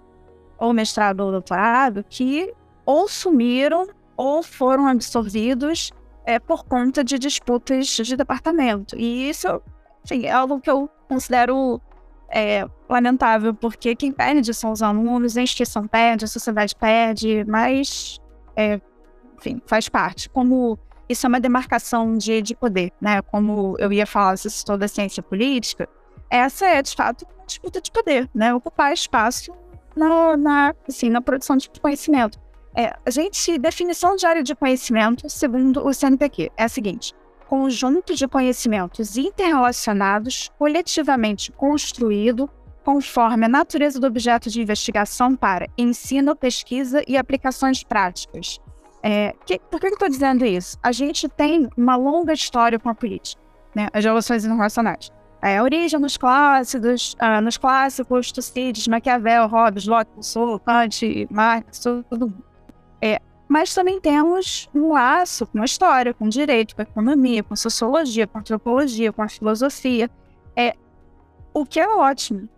ou 0.59 0.73
mestrado 0.73 1.21
ou 1.21 1.31
doutorado, 1.31 2.05
que 2.09 2.53
ou 2.85 3.09
sumiram 3.09 3.89
ou 4.17 4.43
foram 4.43 4.87
absorvidos 4.87 5.93
é, 6.25 6.39
por 6.39 6.65
conta 6.65 7.03
de 7.03 7.19
disputas 7.19 7.87
de 7.87 8.17
departamento. 8.17 8.97
E 8.97 9.29
isso 9.29 9.61
enfim, 10.05 10.27
é 10.27 10.33
algo 10.33 10.61
que 10.61 10.71
eu 10.71 10.89
considero 11.09 11.81
é, 12.29 12.67
lamentável, 12.89 13.55
porque 13.55 13.95
quem 13.95 14.13
perde 14.13 14.53
são 14.53 14.73
os 14.73 14.83
alunos, 14.83 15.37
a 15.37 15.43
instituição 15.43 15.87
perde, 15.87 16.25
a 16.25 16.29
sociedade 16.29 16.75
perde, 16.75 17.45
mas, 17.47 18.21
é, 18.57 18.81
enfim, 19.37 19.61
faz 19.67 19.89
parte. 19.89 20.29
Como 20.29 20.79
isso 21.13 21.27
é 21.27 21.29
uma 21.29 21.41
demarcação 21.41 22.17
de, 22.17 22.43
de 22.43 22.55
poder, 22.55 22.93
né? 23.01 23.23
Como 23.23 23.77
eu 23.79 23.93
ia 23.93 24.07
falar, 24.07 24.37
se 24.37 24.51
citou 24.51 24.77
da 24.77 24.89
ciência 24.89 25.23
política, 25.23 25.89
essa 26.29 26.67
é, 26.67 26.83
de 26.83 26.95
fato, 26.95 27.27
uma 27.37 27.47
disputa 27.47 27.81
de 27.81 27.91
poder, 27.91 28.29
né? 28.35 28.55
Ocupar 28.55 28.93
espaço 28.93 29.53
na, 29.95 30.37
na, 30.37 30.75
assim, 30.89 31.09
na 31.09 31.21
produção 31.21 31.57
de 31.57 31.69
conhecimento. 31.81 32.39
É, 32.75 32.97
a 33.05 33.11
gente, 33.11 33.59
definição 33.59 34.17
de 34.17 34.25
área 34.25 34.43
de 34.43 34.55
conhecimento, 34.55 35.29
segundo 35.29 35.87
o 35.87 35.93
CNPq, 35.93 36.51
é 36.57 36.65
a 36.65 36.69
seguinte: 36.69 37.15
conjunto 37.49 38.15
de 38.15 38.27
conhecimentos 38.27 39.19
interrelacionados, 39.19 40.51
coletivamente 40.59 41.53
construído, 41.53 42.49
conforme 42.83 43.45
a 43.45 43.49
natureza 43.49 44.01
do 44.01 44.07
objeto 44.07 44.49
de 44.49 44.63
investigação 44.63 45.37
para 45.37 45.69
ensino, 45.77 46.35
pesquisa 46.35 47.05
e 47.07 47.17
aplicações 47.17 47.85
práticas, 47.85 48.59
é, 49.03 49.35
que, 49.45 49.59
por 49.59 49.81
que 49.81 49.87
eu 49.87 49.93
estou 49.93 50.09
dizendo 50.09 50.45
isso? 50.45 50.79
A 50.83 50.93
gente 50.93 51.29
tem 51.29 51.69
uma 51.77 51.97
longa 51.97 52.33
história 52.33 52.79
com 52.79 52.89
a 52.89 52.95
política, 52.95 53.43
né? 53.75 53.89
as 53.93 54.05
relações 54.05 54.45
internacionais. 54.45 55.11
É, 55.43 55.59
a 55.59 55.63
origem 55.65 55.99
nos 55.99 56.17
clássicos, 56.17 57.15
uh, 57.15 57.41
nos 57.43 57.57
clássicos, 57.57 58.31
Tucídides, 58.31 58.87
Maquiavel, 58.87 59.49
Hobbes, 59.49 59.89
Locke, 59.89 60.13
Rousseau, 60.15 60.61
Kant, 60.61 61.27
Marx, 61.29 61.81
tudo. 61.81 62.33
É, 63.01 63.21
mas 63.49 63.75
também 63.75 64.01
temos 64.01 64.71
um 64.73 64.93
laço 64.93 65.45
com 65.49 65.61
a 65.61 65.65
história, 65.65 66.15
com 66.15 66.27
o 66.27 66.29
direito, 66.29 66.77
com 66.77 66.83
a 66.83 66.85
economia, 66.85 67.43
com 67.43 67.55
a 67.55 67.57
sociologia, 67.57 68.25
com 68.25 68.39
a 68.39 68.41
antropologia, 68.41 69.13
com 69.13 69.21
a 69.21 69.29
filosofia. 69.29 70.09
É, 70.55 70.77
o 71.53 71.67
que 71.67 71.81
é 71.81 71.89
ótimo. 71.89 72.49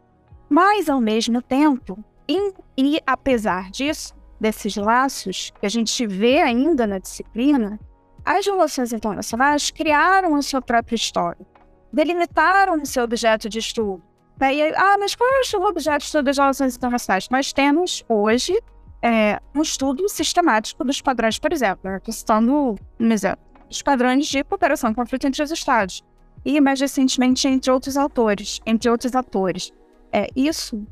Mas, 0.47 0.91
ao 0.91 1.01
mesmo 1.01 1.41
tempo, 1.41 1.99
e, 2.29 2.53
e 2.77 3.01
apesar 3.07 3.71
disso, 3.71 4.15
desses 4.45 4.77
laços 4.77 5.51
que 5.59 5.65
a 5.65 5.71
gente 5.71 6.07
vê 6.07 6.39
ainda 6.39 6.87
na 6.87 6.99
disciplina, 6.99 7.81
as 8.23 8.45
relações 8.45 8.93
internacionais 8.93 9.71
criaram 9.71 10.35
a 10.35 10.43
sua 10.43 10.61
própria 10.61 10.97
história, 10.97 11.47
delimitaram 11.91 12.75
o 12.83 12.85
seu 12.85 13.05
objeto 13.05 13.49
de 13.49 13.59
estudo. 13.59 14.03
E 14.39 14.45
aí, 14.45 14.75
ah, 14.77 14.99
mas 14.99 15.15
qual 15.15 15.31
é 15.31 15.57
o 15.57 15.67
objeto 15.67 16.01
de 16.01 16.05
estudo 16.05 16.25
das 16.27 16.37
relações 16.37 16.77
internacionais? 16.77 17.27
Nós 17.31 17.55
temos 17.55 18.05
hoje 18.07 18.55
é, 19.01 19.41
um 19.55 19.63
estudo 19.63 20.07
sistemático 20.11 20.85
dos 20.85 21.01
padrões, 21.01 21.39
por 21.39 21.51
exemplo, 21.51 21.91
né, 21.91 21.99
citando 22.11 22.75
um 23.01 23.11
exemplo, 23.11 23.43
os 23.71 23.81
padrões 23.81 24.27
de 24.27 24.45
cooperação 24.45 24.91
e 24.91 24.95
conflito 24.95 25.27
entre 25.27 25.43
os 25.43 25.51
Estados. 25.51 26.05
E 26.45 26.61
mais 26.61 26.79
recentemente 26.79 27.49
entre 27.49 27.71
outros 27.71 27.97
autores, 27.97 28.61
entre 28.67 28.91
outros 28.91 29.15
atores. 29.15 29.73
É, 30.13 30.29
isso 30.37 30.87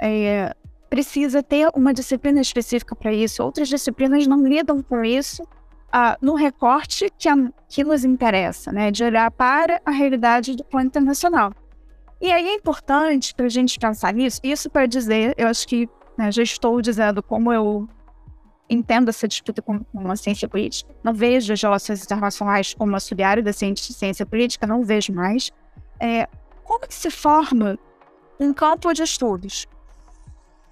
é, 0.00 0.52
precisa 0.90 1.40
ter 1.42 1.70
uma 1.74 1.94
disciplina 1.94 2.40
específica 2.40 2.96
para 2.96 3.12
isso. 3.12 3.42
Outras 3.42 3.68
disciplinas 3.68 4.26
não 4.26 4.44
lidam 4.44 4.82
com 4.82 5.04
isso 5.04 5.42
ah, 5.92 6.18
no 6.20 6.34
recorte 6.34 7.08
que, 7.16 7.28
a, 7.28 7.36
que 7.68 7.84
nos 7.84 8.04
interessa, 8.04 8.72
né? 8.72 8.90
De 8.90 9.04
olhar 9.04 9.30
para 9.30 9.80
a 9.86 9.90
realidade 9.92 10.56
do 10.56 10.64
plano 10.64 10.88
internacional. 10.88 11.52
E 12.20 12.30
aí 12.30 12.48
é 12.48 12.54
importante 12.54 13.32
para 13.34 13.46
a 13.46 13.48
gente 13.48 13.78
pensar 13.78 14.12
nisso. 14.12 14.40
Isso 14.42 14.68
para 14.68 14.84
dizer, 14.86 15.32
eu 15.38 15.46
acho 15.46 15.66
que 15.66 15.88
né, 16.18 16.30
já 16.30 16.42
estou 16.42 16.82
dizendo 16.82 17.22
como 17.22 17.52
eu 17.52 17.88
entendo 18.68 19.08
essa 19.08 19.26
disputa 19.26 19.62
como 19.62 19.86
uma 19.94 20.16
ciência 20.16 20.48
política. 20.48 20.92
Não 21.02 21.14
vejo 21.14 21.52
as 21.52 21.62
relações 21.62 22.04
internacionais 22.04 22.74
como 22.74 22.94
auxiliar 22.94 23.40
da 23.42 23.52
ciência 23.52 24.26
política, 24.26 24.66
não 24.66 24.84
vejo 24.84 25.12
mais. 25.12 25.50
É, 25.98 26.28
como 26.64 26.86
que 26.86 26.94
se 26.94 27.10
forma 27.10 27.78
um 28.38 28.52
campo 28.52 28.92
de 28.92 29.02
estudos? 29.02 29.66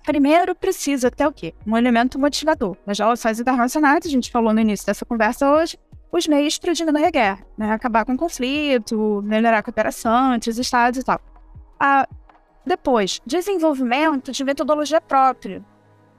Primeiro, 0.08 0.54
precisa 0.54 1.10
ter 1.10 1.26
o 1.26 1.32
quê? 1.32 1.52
Um 1.66 1.76
elemento 1.76 2.18
motivador. 2.18 2.78
Nas 2.86 2.98
relações 2.98 3.38
internacionais, 3.38 4.06
a 4.06 4.08
gente 4.08 4.30
falou 4.30 4.54
no 4.54 4.60
início 4.60 4.86
dessa 4.86 5.04
conversa 5.04 5.52
hoje, 5.52 5.78
os 6.10 6.26
meios 6.26 6.56
para 6.56 6.72
diminuir 6.72 7.04
a 7.04 7.10
guerra, 7.10 7.46
né? 7.58 7.70
acabar 7.72 8.06
com 8.06 8.14
o 8.14 8.16
conflito, 8.16 9.20
melhorar 9.22 9.58
a 9.58 9.62
cooperação 9.62 10.34
entre 10.34 10.48
os 10.48 10.56
estados 10.56 11.00
e 11.00 11.04
tal. 11.04 11.20
Ah, 11.78 12.08
depois, 12.64 13.20
desenvolvimento 13.26 14.32
de 14.32 14.42
metodologia 14.44 14.98
própria. 14.98 15.62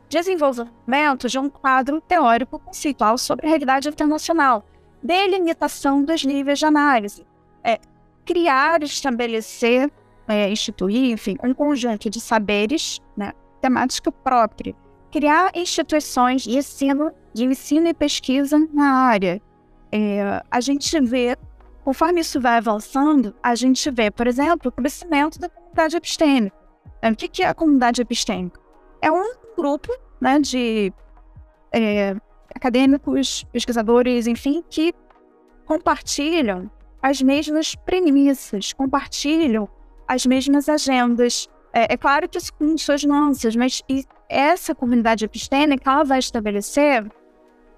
Desenvolvimento 0.07 1.27
de 1.27 1.39
um 1.39 1.49
quadro 1.49 1.99
teórico 1.99 2.59
conceitual 2.59 3.17
sobre 3.17 3.47
a 3.47 3.49
realidade 3.49 3.89
internacional. 3.89 4.63
Delimitação 5.01 6.03
dos 6.03 6.23
níveis 6.23 6.59
de 6.59 6.65
análise. 6.65 7.25
É, 7.63 7.79
criar, 8.23 8.83
estabelecer, 8.83 9.89
é, 10.27 10.47
instituir, 10.47 11.11
enfim, 11.11 11.37
um 11.43 11.55
conjunto 11.55 12.07
de 12.07 12.21
saberes, 12.21 12.99
né, 13.17 13.33
temática 13.61 14.11
própria. 14.11 14.75
Criar 15.11 15.51
instituições 15.55 16.43
de 16.43 16.57
ensino, 16.57 17.11
de 17.33 17.45
ensino 17.45 17.87
e 17.87 17.93
pesquisa 17.93 18.57
na 18.73 18.91
área. 18.91 19.41
É, 19.91 20.43
a 20.51 20.61
gente 20.61 20.99
vê, 21.01 21.35
conforme 21.83 22.21
isso 22.21 22.39
vai 22.39 22.57
avançando, 22.57 23.35
a 23.41 23.55
gente 23.55 23.89
vê, 23.89 24.11
por 24.11 24.27
exemplo, 24.27 24.69
o 24.69 24.71
crescimento 24.71 25.39
da 25.39 25.49
comunidade 25.49 25.97
epistêmica. 25.97 26.55
O 27.03 27.15
que 27.15 27.41
é 27.41 27.47
a 27.47 27.53
comunidade 27.53 28.01
epistêmica? 28.01 28.59
É 29.01 29.11
um 29.11 29.33
grupo 29.57 29.89
né, 30.19 30.39
de 30.39 30.93
é, 31.71 32.15
acadêmicos, 32.53 33.45
pesquisadores, 33.51 34.27
enfim, 34.27 34.63
que 34.69 34.93
compartilham 35.65 36.69
as 37.01 37.21
mesmas 37.21 37.75
premissas, 37.75 38.73
compartilham 38.73 39.69
as 40.07 40.25
mesmas 40.25 40.67
agendas. 40.67 41.47
É, 41.73 41.93
é 41.93 41.97
claro 41.97 42.27
que 42.27 42.37
isso 42.37 42.53
com 42.53 42.77
suas 42.77 43.03
nuances, 43.03 43.55
mas 43.55 43.83
essa 44.27 44.73
comunidade 44.73 45.25
epistêmica 45.25 45.91
ela 45.91 46.03
vai 46.03 46.19
estabelecer 46.19 47.05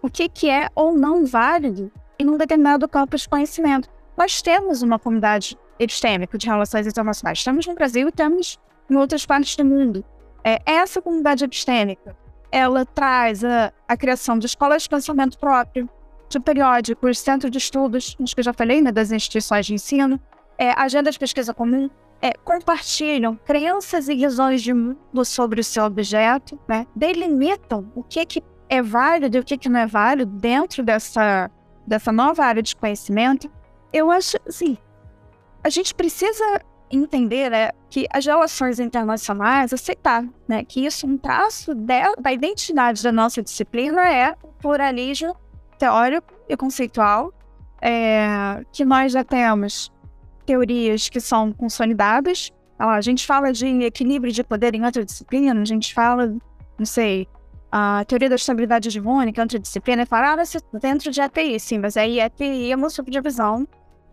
o 0.01 0.09
que, 0.09 0.27
que 0.27 0.49
é 0.49 0.69
ou 0.75 0.93
não 0.93 1.25
válido 1.25 1.91
em 2.17 2.29
um 2.29 2.37
determinado 2.37 2.87
campo 2.87 3.17
de 3.17 3.27
conhecimento. 3.27 3.89
Nós 4.17 4.41
temos 4.41 4.81
uma 4.81 4.99
comunidade 4.99 5.57
epistêmica 5.79 6.37
de 6.37 6.47
relações 6.47 6.87
internacionais. 6.87 7.39
Estamos 7.39 7.65
no 7.65 7.75
Brasil 7.75 8.07
e 8.07 8.11
temos 8.11 8.59
em 8.89 8.95
outras 8.95 9.25
partes 9.25 9.55
do 9.55 9.65
mundo. 9.65 10.03
É, 10.43 10.59
essa 10.65 11.01
comunidade 11.01 11.43
epistêmica, 11.43 12.15
ela 12.51 12.85
traz 12.85 13.43
a, 13.43 13.71
a 13.87 13.95
criação 13.95 14.37
de 14.37 14.45
escolas 14.45 14.83
de 14.83 14.89
pensamento 14.89 15.37
próprio, 15.37 15.89
de 16.29 16.39
periódicos, 16.39 17.19
centros 17.19 17.51
de 17.51 17.57
estudos, 17.57 18.15
acho 18.21 18.33
que 18.33 18.39
eu 18.39 18.45
já 18.45 18.53
falei, 18.53 18.81
né, 18.81 18.91
das 18.91 19.11
instituições 19.11 19.65
de 19.65 19.73
ensino, 19.73 20.19
é, 20.61 20.73
agenda 20.77 21.09
de 21.09 21.17
pesquisa 21.17 21.55
comum, 21.55 21.89
é, 22.21 22.33
compartilham 22.43 23.35
crenças 23.35 24.07
e 24.07 24.15
visões 24.15 24.61
de 24.61 24.71
mundo 24.71 25.25
sobre 25.25 25.59
o 25.59 25.63
seu 25.63 25.85
objeto, 25.85 26.59
né, 26.67 26.85
delimitam 26.95 27.91
o 27.95 28.03
que, 28.03 28.23
que 28.27 28.43
é 28.69 28.79
válido 28.79 29.37
e 29.37 29.39
o 29.39 29.43
que, 29.43 29.57
que 29.57 29.67
não 29.67 29.79
é 29.79 29.87
válido 29.87 30.31
dentro 30.31 30.83
dessa, 30.83 31.49
dessa 31.87 32.11
nova 32.11 32.45
área 32.45 32.61
de 32.61 32.75
conhecimento. 32.75 33.51
Eu 33.91 34.11
acho, 34.11 34.37
assim, 34.47 34.77
a 35.63 35.69
gente 35.69 35.95
precisa 35.95 36.61
entender 36.91 37.49
né, 37.49 37.71
que 37.89 38.05
as 38.13 38.23
relações 38.23 38.79
internacionais, 38.79 39.73
aceitar 39.73 40.23
né, 40.47 40.63
que 40.63 40.85
isso, 40.85 41.07
um 41.07 41.17
traço 41.17 41.73
de, 41.73 42.15
da 42.19 42.31
identidade 42.31 43.01
da 43.01 43.11
nossa 43.11 43.41
disciplina 43.41 44.07
é 44.13 44.35
o 44.43 44.49
pluralismo 44.49 45.35
teórico 45.79 46.31
e 46.47 46.55
conceitual, 46.55 47.33
é, 47.81 48.63
que 48.71 48.85
nós 48.85 49.11
já 49.11 49.23
temos 49.23 49.91
teorias 50.51 51.07
que 51.07 51.21
são 51.21 51.53
consolidadas. 51.53 52.51
A 52.77 52.99
gente 52.99 53.25
fala 53.25 53.53
de 53.53 53.65
equilíbrio 53.83 54.33
de 54.33 54.43
poder 54.43 54.75
em 54.75 54.83
outra 54.83 55.05
disciplina, 55.05 55.61
a 55.61 55.65
gente 55.65 55.93
fala, 55.93 56.35
não 56.77 56.85
sei, 56.85 57.27
a 57.71 58.03
teoria 58.05 58.27
da 58.27 58.35
estabilidade 58.35 58.89
hegemônica, 58.89 59.41
outra 59.41 59.59
disciplina, 59.59 60.01
é 60.01 60.05
fala 60.05 60.41
ah, 60.41 60.79
dentro 60.79 61.09
de 61.09 61.21
ATI, 61.21 61.57
sim, 61.57 61.79
mas 61.79 61.95
aí 61.95 62.19
ATI 62.19 62.71
é 62.71 62.75
uma 62.75 62.89
subdivisão 62.89 63.65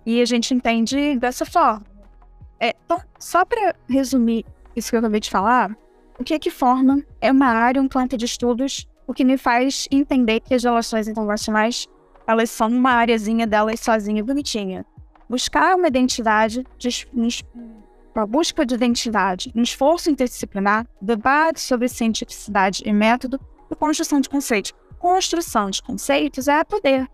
e 0.06 0.22
a 0.22 0.24
gente 0.24 0.54
entende 0.54 1.18
dessa 1.18 1.44
forma. 1.44 1.82
É, 2.60 2.74
então, 2.84 3.00
só 3.18 3.44
para 3.44 3.74
resumir 3.88 4.44
isso 4.76 4.90
que 4.90 4.96
eu 4.96 5.00
acabei 5.00 5.20
de 5.20 5.30
falar, 5.30 5.76
o 6.20 6.24
que 6.24 6.34
é 6.34 6.38
que 6.38 6.50
forma 6.50 7.02
é 7.20 7.32
uma 7.32 7.46
área, 7.46 7.82
um 7.82 7.88
campo 7.88 8.16
de 8.16 8.26
estudos, 8.26 8.86
o 9.08 9.14
que 9.14 9.24
me 9.24 9.36
faz 9.36 9.88
entender 9.90 10.40
que 10.40 10.54
as 10.54 10.62
relações 10.62 11.08
internacionais, 11.08 11.88
elas 12.26 12.50
são 12.50 12.68
uma 12.68 12.92
áreazinha 12.92 13.46
delas 13.46 13.80
sozinha, 13.80 14.22
bonitinha. 14.22 14.84
Buscar 15.28 15.76
uma 15.76 15.88
identidade, 15.88 16.64
uma 18.14 18.26
busca 18.26 18.64
de 18.64 18.74
identidade, 18.74 19.52
um 19.54 19.62
esforço 19.62 20.10
interdisciplinar, 20.10 20.86
debate 21.00 21.60
sobre 21.60 21.88
cientificidade 21.88 22.82
e 22.84 22.92
método 22.92 23.38
e 23.70 23.74
construção 23.74 24.20
de 24.20 24.28
conceitos. 24.28 24.72
Construção 24.98 25.70
de 25.70 25.82
conceitos 25.82 26.48
é 26.48 26.64
poder. 26.64 27.06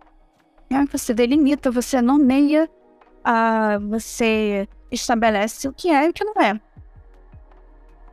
É, 0.70 0.84
você 0.86 1.12
delimita, 1.12 1.70
você 1.70 2.00
nomeia, 2.00 2.70
uh, 3.20 3.88
você 3.88 4.68
estabelece 4.90 5.68
o 5.68 5.72
que 5.72 5.90
é 5.90 6.06
e 6.06 6.08
o 6.10 6.12
que 6.12 6.24
não 6.24 6.34
é. 6.40 6.60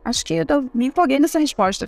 Acho 0.04 0.24
que 0.24 0.34
eu 0.34 0.70
me 0.74 0.86
empolguei 0.86 1.18
nessa 1.18 1.38
resposta. 1.38 1.86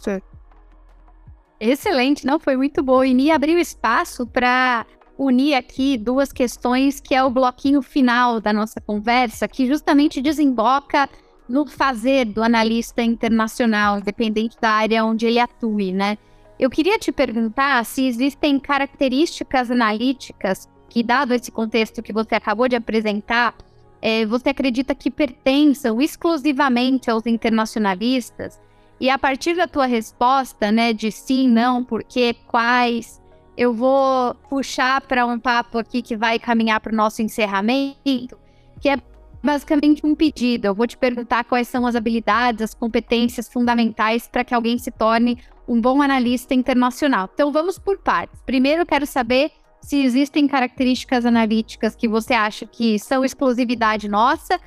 Excelente, 1.58 2.26
não 2.26 2.38
foi 2.38 2.56
muito 2.56 2.82
boa. 2.82 3.06
E 3.06 3.14
me 3.14 3.30
abriu 3.30 3.58
espaço 3.58 4.26
para 4.26 4.86
unir 5.18 5.54
aqui 5.54 5.96
duas 5.96 6.32
questões 6.32 7.00
que 7.00 7.14
é 7.14 7.22
o 7.22 7.30
bloquinho 7.30 7.82
final 7.82 8.40
da 8.40 8.52
nossa 8.52 8.80
conversa, 8.80 9.48
que 9.48 9.66
justamente 9.66 10.20
desemboca 10.20 11.08
no 11.48 11.66
fazer 11.66 12.24
do 12.24 12.42
analista 12.42 13.02
internacional, 13.02 13.98
independente 13.98 14.56
da 14.60 14.70
área 14.70 15.04
onde 15.04 15.26
ele 15.26 15.38
atue, 15.38 15.92
né? 15.92 16.16
Eu 16.58 16.70
queria 16.70 16.98
te 16.98 17.12
perguntar 17.12 17.84
se 17.84 18.06
existem 18.06 18.58
características 18.58 19.70
analíticas 19.70 20.68
que, 20.88 21.02
dado 21.02 21.34
esse 21.34 21.50
contexto 21.50 22.02
que 22.02 22.12
você 22.12 22.34
acabou 22.36 22.68
de 22.68 22.76
apresentar, 22.76 23.54
é, 24.00 24.24
você 24.24 24.50
acredita 24.50 24.94
que 24.94 25.10
pertençam 25.10 26.00
exclusivamente 26.00 27.10
aos 27.10 27.26
internacionalistas? 27.26 28.60
E 29.00 29.10
a 29.10 29.18
partir 29.18 29.56
da 29.56 29.66
tua 29.66 29.86
resposta, 29.86 30.70
né, 30.70 30.92
de 30.92 31.10
sim, 31.10 31.48
não, 31.48 31.82
por 31.82 32.04
quê, 32.04 32.36
quais, 32.46 33.20
eu 33.56 33.72
vou 33.72 34.34
puxar 34.48 35.00
para 35.02 35.24
um 35.26 35.38
papo 35.38 35.78
aqui 35.78 36.02
que 36.02 36.16
vai 36.16 36.38
caminhar 36.38 36.80
para 36.80 36.92
o 36.92 36.96
nosso 36.96 37.22
encerramento, 37.22 38.38
que 38.80 38.88
é 38.88 38.96
basicamente 39.42 40.04
um 40.04 40.14
pedido. 40.14 40.66
Eu 40.66 40.74
vou 40.74 40.86
te 40.86 40.96
perguntar 40.96 41.44
quais 41.44 41.68
são 41.68 41.86
as 41.86 41.94
habilidades, 41.94 42.62
as 42.62 42.74
competências 42.74 43.48
fundamentais 43.48 44.26
para 44.26 44.44
que 44.44 44.54
alguém 44.54 44.78
se 44.78 44.90
torne 44.90 45.38
um 45.68 45.80
bom 45.80 46.02
analista 46.02 46.54
internacional. 46.54 47.28
Então 47.32 47.52
vamos 47.52 47.78
por 47.78 47.98
partes. 47.98 48.40
Primeiro 48.42 48.82
eu 48.82 48.86
quero 48.86 49.06
saber 49.06 49.52
se 49.80 50.02
existem 50.02 50.48
características 50.48 51.26
analíticas 51.26 51.94
que 51.94 52.08
você 52.08 52.32
acha 52.32 52.66
que 52.66 52.98
são 52.98 53.24
exclusividade 53.24 54.08
nossa, 54.08 54.58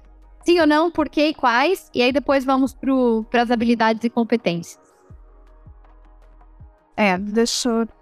sim 0.45 0.60
ou 0.60 0.67
não, 0.67 0.91
por 0.91 1.10
quê 1.10 1.30
e 1.30 1.34
quais, 1.34 1.89
e 1.93 2.02
aí 2.02 2.12
depois 2.12 2.45
vamos 2.45 2.73
para 3.30 3.41
as 3.41 3.52
habilidades 3.52 4.04
e 4.04 4.10
competências. 4.10 4.80
É, 6.95 7.17
deixa 7.17 7.69
eu... 7.69 7.97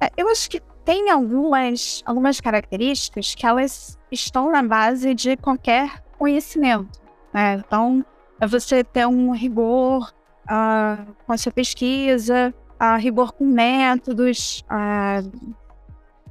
É, 0.00 0.10
eu 0.16 0.28
acho 0.28 0.48
que 0.50 0.60
tem 0.84 1.10
algumas, 1.10 2.02
algumas 2.06 2.40
características 2.40 3.34
que 3.34 3.44
elas 3.44 3.98
estão 4.10 4.50
na 4.50 4.62
base 4.62 5.14
de 5.14 5.36
qualquer 5.36 6.02
conhecimento. 6.18 7.00
Né? 7.32 7.62
Então, 7.66 8.04
é 8.40 8.46
você 8.46 8.84
ter 8.84 9.06
um 9.06 9.32
rigor 9.32 10.12
uh, 10.44 11.14
com 11.26 11.32
a 11.32 11.36
sua 11.36 11.52
pesquisa, 11.52 12.54
uh, 12.80 12.98
rigor 12.98 13.32
com 13.32 13.46
métodos. 13.46 14.64
Uh, 14.70 15.56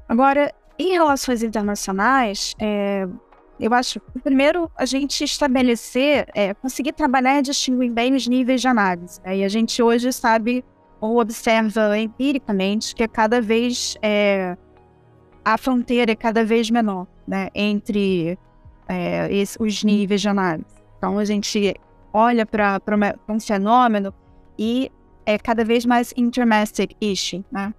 agora, 0.07 0.53
em 0.77 0.93
relações 0.93 1.43
internacionais, 1.43 2.53
é, 2.59 3.07
eu 3.59 3.73
acho, 3.73 3.99
primeiro, 4.23 4.69
a 4.75 4.85
gente 4.85 5.23
estabelecer, 5.23 6.27
é, 6.33 6.53
conseguir 6.53 6.93
trabalhar 6.93 7.39
e 7.39 7.41
distinguir 7.41 7.91
bem 7.91 8.13
os 8.13 8.27
níveis 8.27 8.61
de 8.61 8.67
análise. 8.67 9.21
Né? 9.23 9.37
E 9.37 9.43
a 9.43 9.49
gente 9.49 9.81
hoje 9.81 10.11
sabe 10.11 10.63
ou 11.05 11.19
observa 11.19 11.97
empiricamente 11.97 12.95
que 12.95 13.03
é 13.03 13.07
cada 13.07 13.41
vez 13.41 13.95
é, 14.01 14.57
a 15.43 15.57
fronteira 15.57 16.11
é 16.11 16.15
cada 16.15 16.43
vez 16.43 16.69
menor 16.71 17.05
né, 17.27 17.49
entre 17.53 18.37
é, 18.87 19.31
esse, 19.33 19.61
os 19.61 19.83
níveis 19.83 20.21
de 20.21 20.29
análise. 20.29 20.65
Então, 20.97 21.19
a 21.19 21.25
gente 21.25 21.75
olha 22.11 22.45
para 22.45 22.81
um 23.29 23.39
fenômeno 23.39 24.13
e 24.57 24.91
é 25.25 25.37
cada 25.37 25.63
vez 25.63 25.85
mais 25.85 26.13
intermestic 26.17 26.95
issue, 26.99 27.43
né? 27.51 27.73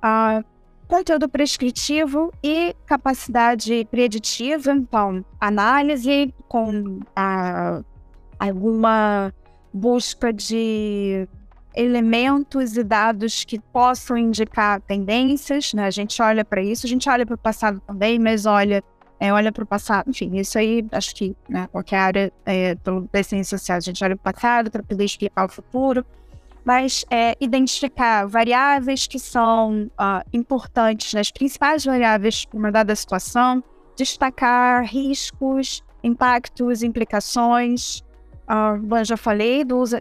Ah, 0.00 0.42
conteúdo 0.88 1.28
prescritivo 1.28 2.32
e 2.42 2.74
capacidade 2.86 3.86
preditiva, 3.90 4.72
então, 4.72 5.24
análise 5.40 6.34
com 6.48 7.00
ah, 7.14 7.82
alguma 8.38 9.32
busca 9.72 10.32
de 10.32 11.28
elementos 11.74 12.76
e 12.76 12.84
dados 12.84 13.44
que 13.44 13.58
possam 13.58 14.16
indicar 14.16 14.80
tendências, 14.80 15.72
né? 15.74 15.86
A 15.86 15.90
gente 15.90 16.20
olha 16.22 16.44
para 16.44 16.62
isso, 16.62 16.86
a 16.86 16.88
gente 16.88 17.08
olha 17.08 17.26
para 17.26 17.34
o 17.34 17.38
passado 17.38 17.80
também, 17.86 18.18
mas 18.18 18.46
olha, 18.46 18.82
é, 19.18 19.32
olha 19.32 19.50
para 19.52 19.64
o 19.64 19.66
passado, 19.66 20.08
enfim, 20.10 20.36
isso 20.36 20.58
aí 20.58 20.84
acho 20.92 21.14
que 21.14 21.36
né, 21.48 21.68
qualquer 21.70 21.98
área 21.98 22.32
é, 22.44 22.76
das 23.12 23.26
ciências 23.26 23.60
sociais, 23.60 23.84
a 23.84 23.86
gente 23.86 24.04
olha 24.04 24.16
para 24.16 24.30
o 24.30 24.34
passado 24.34 24.70
para 24.70 24.82
poder 24.82 25.04
explicar 25.04 25.46
o 25.46 25.48
futuro 25.48 26.04
mas 26.64 27.04
é, 27.10 27.36
identificar 27.40 28.26
variáveis 28.26 29.06
que 29.06 29.18
são 29.18 29.90
uh, 30.00 30.26
importantes, 30.32 31.12
né, 31.12 31.20
as 31.20 31.30
principais 31.30 31.84
variáveis 31.84 32.46
para 32.46 32.58
uma 32.58 32.72
dada 32.72 32.96
situação, 32.96 33.62
destacar 33.96 34.84
riscos, 34.84 35.84
impactos, 36.02 36.82
implicações. 36.82 38.02
Bom, 38.82 39.02
já 39.04 39.16
falei 39.16 39.64
do 39.64 39.78
uso, 39.78 39.96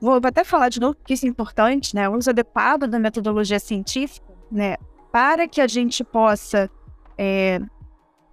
vou 0.00 0.20
até 0.22 0.44
falar 0.44 0.68
de 0.68 0.80
novo 0.80 0.96
que 1.04 1.14
isso 1.14 1.26
é 1.26 1.28
importante, 1.28 1.94
né, 1.94 2.08
o 2.08 2.16
uso 2.16 2.30
adequado 2.30 2.86
da 2.86 2.98
metodologia 2.98 3.58
científica, 3.58 4.26
né, 4.50 4.76
para 5.10 5.48
que 5.48 5.60
a 5.60 5.66
gente 5.66 6.04
possa 6.04 6.70
é, 7.16 7.60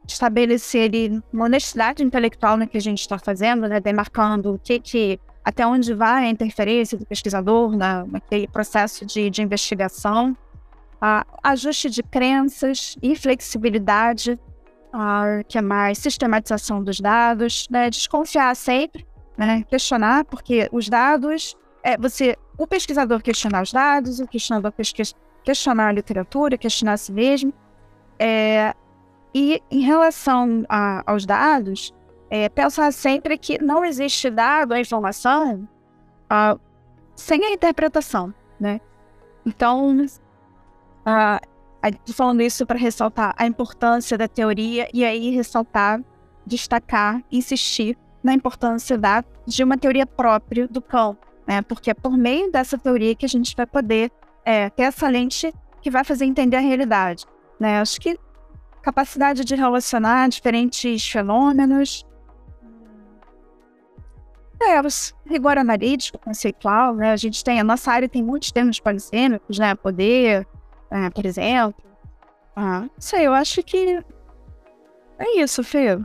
estabelecer 0.08 0.92
uma 1.34 1.46
honestidade 1.46 2.04
intelectual 2.04 2.58
no 2.58 2.68
que 2.68 2.78
a 2.78 2.82
gente 2.82 3.02
está 3.02 3.18
fazendo, 3.18 3.68
né, 3.68 3.80
demarcando 3.80 4.54
o 4.54 4.60
que 4.60 4.80
que 4.80 5.20
até 5.44 5.66
onde 5.66 5.94
vai 5.94 6.26
a 6.26 6.30
interferência 6.30 6.98
do 6.98 7.06
pesquisador 7.06 7.78
na, 7.78 8.04
naquele 8.06 8.48
processo 8.48 9.06
de, 9.06 9.30
de 9.30 9.44
investigação, 9.44 10.36
uh, 10.96 11.26
ajuste 11.44 11.88
de 11.88 12.02
crenças 12.02 12.98
e 13.02 13.16
flexibilidade, 13.16 14.40
uh, 14.92 15.46
que 15.48 15.60
é 15.60 15.62
mais 15.62 16.00
sistematização 16.00 16.84
dos 16.84 17.00
dados, 17.00 17.68
né? 17.70 17.92
desconfiar 17.92 18.56
sempre, 18.56 19.06
né? 19.38 19.64
questionar, 19.70 20.26
porque 20.26 20.70
os 20.72 20.90
dados, 20.90 21.56
é 21.84 21.98
você, 21.98 22.36
o 22.58 22.66
pesquisador 22.66 23.22
questionar 23.22 23.62
os 23.62 23.72
dados, 23.72 24.20
o 24.20 24.28
questionador 24.28 24.74
questionar 25.44 25.90
a 25.90 25.92
literatura, 25.92 26.58
questionar 26.58 26.94
a 26.94 26.98
si 26.98 27.12
mesmo, 27.12 27.54
é, 28.18 28.74
e 29.34 29.62
em 29.70 29.82
relação 29.82 30.64
a, 30.70 31.04
aos 31.06 31.26
dados, 31.26 31.94
é, 32.30 32.50
pensar 32.50 32.92
sempre 32.92 33.38
que 33.38 33.62
não 33.62 33.84
existe 33.84 34.30
dado 34.30 34.74
a 34.74 34.80
informação 34.80 35.68
sem 37.16 37.46
a 37.46 37.52
interpretação, 37.52 38.34
né? 38.60 38.82
Então, 39.46 40.02
uh, 40.02 42.14
falando 42.14 42.42
isso 42.42 42.66
para 42.66 42.78
ressaltar 42.78 43.34
a 43.38 43.46
importância 43.46 44.18
da 44.18 44.28
teoria 44.28 44.90
e 44.94 45.06
aí 45.06 45.30
ressaltar, 45.30 46.02
destacar, 46.46 47.22
insistir 47.32 47.98
na 48.26 48.34
importância 48.34 48.98
da, 48.98 49.24
de 49.46 49.64
uma 49.64 49.78
teoria 49.78 50.04
própria 50.04 50.68
do 50.68 50.82
campo, 50.82 51.24
né? 51.46 51.62
Porque 51.62 51.92
é 51.92 51.94
por 51.94 52.18
meio 52.18 52.52
dessa 52.52 52.76
teoria 52.76 53.14
que 53.14 53.24
a 53.24 53.30
gente 53.30 53.56
vai 53.56 53.68
poder 53.68 54.12
é, 54.44 54.68
ter 54.72 54.82
essa 54.82 55.08
lente 55.08 55.54
que 55.80 55.92
vai 55.92 56.04
fazer 56.04 56.26
entender 56.26 56.58
a 56.58 56.60
realidade, 56.60 57.24
né? 57.60 57.80
Acho 57.80 58.02
que 58.02 58.18
capacidade 58.82 59.46
de 59.46 59.54
relacionar 59.54 60.28
diferentes 60.28 61.08
fenômenos, 61.08 62.04
é, 64.60 64.82
rigor 65.30 65.60
analítico, 65.60 66.18
conceitual, 66.18 66.96
né? 66.96 67.12
A 67.12 67.18
gente 67.18 67.44
tem, 67.44 67.60
a 67.60 67.64
nossa 67.64 67.92
área 67.92 68.10
tem 68.10 68.24
muitos 68.24 68.52
termos 68.52 68.80
polissêmicos, 68.80 69.60
né? 69.60 69.76
Poder, 69.76 70.48
é, 70.90 71.10
por 71.12 71.28
exemplo. 71.28 71.76
Ah, 72.56 72.88
aí, 73.14 73.24
eu 73.24 73.34
acho 73.34 73.62
que 73.62 74.04
é 75.20 75.40
isso, 75.40 75.64
Fê. 75.64 76.00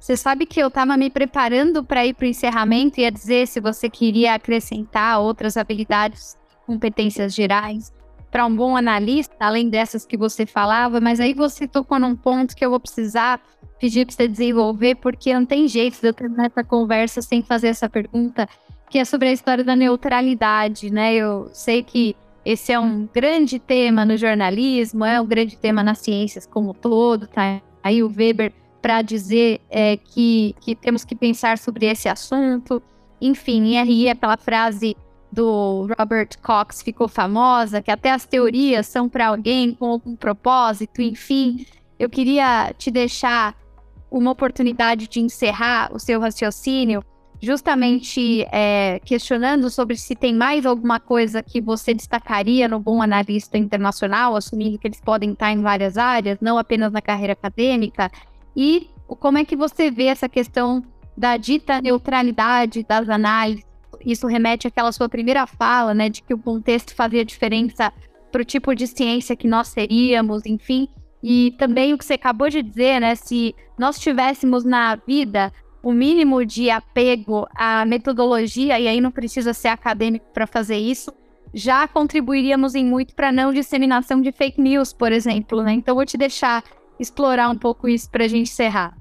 Você 0.00 0.16
sabe 0.16 0.46
que 0.46 0.58
eu 0.58 0.68
estava 0.68 0.96
me 0.96 1.10
preparando 1.10 1.84
para 1.84 2.06
ir 2.06 2.14
para 2.14 2.24
o 2.24 2.28
encerramento 2.28 2.98
e 2.98 3.02
ia 3.02 3.12
dizer 3.12 3.46
se 3.46 3.60
você 3.60 3.90
queria 3.90 4.32
acrescentar 4.32 5.20
outras 5.20 5.58
habilidades, 5.58 6.38
competências 6.66 7.34
gerais 7.34 7.92
para 8.30 8.46
um 8.46 8.56
bom 8.56 8.76
analista, 8.76 9.34
além 9.40 9.68
dessas 9.68 10.06
que 10.06 10.16
você 10.16 10.46
falava, 10.46 11.00
mas 11.00 11.20
aí 11.20 11.34
você 11.34 11.68
tocou 11.68 11.98
num 11.98 12.16
ponto 12.16 12.56
que 12.56 12.64
eu 12.64 12.70
vou 12.70 12.80
precisar 12.80 13.40
pedir 13.78 14.06
para 14.06 14.14
você 14.14 14.28
desenvolver, 14.28 14.94
porque 14.94 15.34
não 15.34 15.44
tem 15.44 15.68
jeito 15.68 16.00
de 16.00 16.06
eu 16.06 16.14
terminar 16.14 16.46
essa 16.46 16.64
conversa 16.64 17.20
sem 17.20 17.42
fazer 17.42 17.68
essa 17.68 17.88
pergunta, 17.88 18.48
que 18.88 18.98
é 18.98 19.04
sobre 19.04 19.28
a 19.28 19.32
história 19.32 19.64
da 19.64 19.76
neutralidade, 19.76 20.90
né? 20.90 21.14
Eu 21.14 21.50
sei 21.52 21.82
que 21.82 22.16
esse 22.44 22.72
é 22.72 22.78
um 22.78 23.08
grande 23.12 23.58
tema 23.58 24.04
no 24.04 24.16
jornalismo, 24.16 25.04
é 25.04 25.20
um 25.20 25.26
grande 25.26 25.58
tema 25.58 25.82
nas 25.82 25.98
ciências 25.98 26.46
como 26.46 26.70
um 26.70 26.74
todo, 26.74 27.26
tá? 27.26 27.60
Aí 27.82 28.02
o 28.02 28.12
Weber 28.14 28.52
para 28.80 29.02
dizer 29.02 29.60
é, 29.70 29.96
que, 29.96 30.54
que 30.60 30.74
temos 30.74 31.04
que 31.04 31.14
pensar 31.14 31.58
sobre 31.58 31.86
esse 31.86 32.08
assunto. 32.08 32.82
Enfim, 33.20 33.72
e 33.72 33.76
aí 33.76 34.08
aquela 34.08 34.36
frase 34.36 34.96
do 35.30 35.86
Robert 35.98 36.30
Cox 36.42 36.82
ficou 36.82 37.06
famosa, 37.08 37.80
que 37.80 37.90
até 37.90 38.10
as 38.10 38.26
teorias 38.26 38.86
são 38.86 39.08
para 39.08 39.28
alguém 39.28 39.74
com 39.74 39.86
algum 39.86 40.16
propósito, 40.16 41.00
enfim. 41.00 41.66
Eu 41.98 42.08
queria 42.08 42.72
te 42.76 42.90
deixar 42.90 43.54
uma 44.10 44.30
oportunidade 44.32 45.06
de 45.06 45.20
encerrar 45.20 45.94
o 45.94 45.98
seu 45.98 46.18
raciocínio, 46.18 47.04
justamente 47.40 48.42
é, 48.50 49.00
questionando 49.04 49.70
sobre 49.70 49.96
se 49.96 50.14
tem 50.14 50.34
mais 50.34 50.66
alguma 50.66 50.98
coisa 50.98 51.42
que 51.42 51.60
você 51.60 51.94
destacaria 51.94 52.68
no 52.68 52.80
bom 52.80 53.00
analista 53.00 53.56
internacional, 53.56 54.36
assumindo 54.36 54.78
que 54.78 54.88
eles 54.88 55.00
podem 55.00 55.32
estar 55.32 55.52
em 55.52 55.62
várias 55.62 55.96
áreas, 55.96 56.38
não 56.40 56.58
apenas 56.58 56.92
na 56.92 57.00
carreira 57.00 57.32
acadêmica, 57.32 58.10
e 58.56 58.88
como 59.06 59.38
é 59.38 59.44
que 59.44 59.56
você 59.56 59.90
vê 59.90 60.04
essa 60.04 60.28
questão 60.28 60.82
da 61.16 61.36
dita 61.36 61.80
neutralidade 61.82 62.82
das 62.82 63.08
análises. 63.08 63.64
Isso 64.04 64.26
remete 64.26 64.66
àquela 64.66 64.90
sua 64.92 65.08
primeira 65.08 65.46
fala, 65.46 65.92
né, 65.92 66.08
de 66.08 66.22
que 66.22 66.32
o 66.32 66.38
contexto 66.38 66.94
fazia 66.94 67.24
diferença 67.24 67.92
para 68.32 68.40
o 68.40 68.44
tipo 68.44 68.74
de 68.74 68.86
ciência 68.86 69.36
que 69.36 69.46
nós 69.46 69.68
seríamos, 69.68 70.46
enfim. 70.46 70.88
E 71.22 71.54
também 71.58 71.92
o 71.92 71.98
que 71.98 72.04
você 72.04 72.14
acabou 72.14 72.48
de 72.48 72.62
dizer, 72.62 73.00
né? 73.00 73.14
Se 73.14 73.54
nós 73.78 73.98
tivéssemos 73.98 74.64
na 74.64 74.96
vida 74.96 75.52
o 75.82 75.92
mínimo 75.92 76.44
de 76.46 76.70
apego 76.70 77.46
à 77.54 77.84
metodologia, 77.84 78.78
e 78.80 78.88
aí 78.88 79.00
não 79.00 79.10
precisa 79.10 79.52
ser 79.52 79.68
acadêmico 79.68 80.26
para 80.32 80.46
fazer 80.46 80.78
isso, 80.78 81.12
já 81.52 81.86
contribuiríamos 81.88 82.74
em 82.74 82.84
muito 82.84 83.14
para 83.14 83.32
não 83.32 83.52
disseminação 83.52 84.22
de 84.22 84.32
fake 84.32 84.60
news, 84.60 84.92
por 84.92 85.12
exemplo, 85.12 85.62
né? 85.62 85.72
Então 85.72 85.94
vou 85.94 86.06
te 86.06 86.16
deixar 86.16 86.62
explorar 87.00 87.48
um 87.48 87.56
pouco 87.56 87.88
isso 87.88 88.10
para 88.10 88.24
a 88.24 88.28
gente 88.28 88.50
encerrar. 88.50 88.96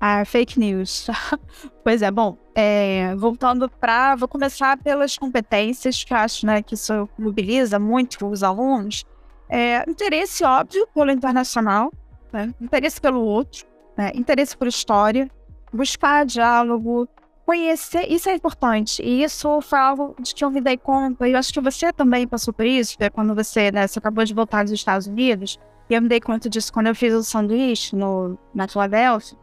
Ah, 0.00 0.24
fake 0.24 0.58
news. 0.58 1.06
pois 1.82 2.02
é, 2.02 2.10
bom, 2.10 2.36
é, 2.54 3.14
voltando 3.16 3.68
para. 3.68 4.14
Vou 4.14 4.28
começar 4.28 4.76
pelas 4.78 5.16
competências, 5.16 6.04
que 6.04 6.12
acho 6.12 6.46
né, 6.46 6.62
que 6.62 6.74
isso 6.74 7.08
mobiliza 7.18 7.78
muito 7.78 8.26
os 8.26 8.42
alunos. 8.42 9.04
É, 9.48 9.88
interesse 9.88 10.44
óbvio 10.44 10.86
pelo 10.94 11.10
internacional, 11.10 11.92
né? 12.32 12.52
interesse 12.60 13.00
pelo 13.00 13.22
outro, 13.22 13.64
né? 13.96 14.10
interesse 14.14 14.56
por 14.56 14.66
história, 14.66 15.30
buscar 15.72 16.26
diálogo, 16.26 17.08
conhecer, 17.46 18.10
isso 18.12 18.28
é 18.28 18.34
importante. 18.34 19.00
E 19.02 19.22
isso 19.22 19.60
foi 19.60 19.78
algo 19.78 20.16
de 20.20 20.34
que 20.34 20.44
eu 20.44 20.50
me 20.50 20.60
dei 20.60 20.76
conta, 20.76 21.28
e 21.28 21.32
eu 21.32 21.38
acho 21.38 21.52
que 21.52 21.60
você 21.60 21.92
também 21.92 22.26
passou 22.26 22.52
por 22.52 22.66
isso, 22.66 22.96
né? 22.98 23.08
quando 23.08 23.34
você, 23.34 23.70
né, 23.70 23.86
você 23.86 24.00
acabou 24.00 24.24
de 24.24 24.34
voltar 24.34 24.64
dos 24.64 24.72
Estados 24.72 25.06
Unidos, 25.06 25.58
e 25.88 25.94
eu 25.94 26.02
me 26.02 26.08
dei 26.08 26.20
conta 26.20 26.48
disso 26.48 26.72
quando 26.72 26.88
eu 26.88 26.94
fiz 26.94 27.12
o 27.14 27.22
sanduíche 27.22 27.94
no, 27.94 28.38
na 28.54 28.66
Philadelphia, 28.66 29.38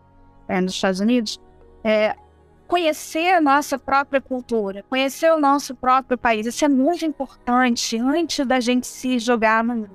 é, 0.48 0.60
nos 0.60 0.74
Estados 0.74 1.00
Unidos. 1.00 1.40
É, 1.84 2.16
conhecer 2.68 3.34
a 3.34 3.42
nossa 3.42 3.78
própria 3.78 4.20
cultura, 4.20 4.84
conhecer 4.90 5.32
o 5.32 5.40
nosso 5.40 5.76
próprio 5.76 6.18
país. 6.18 6.46
Isso 6.46 6.66
é 6.66 6.70
muito 6.70 7.06
importante 7.06 7.98
antes 7.98 8.46
da 8.46 8.60
gente 8.60 8.88
se 8.88 9.20
jogar 9.20 9.64
no 9.64 9.88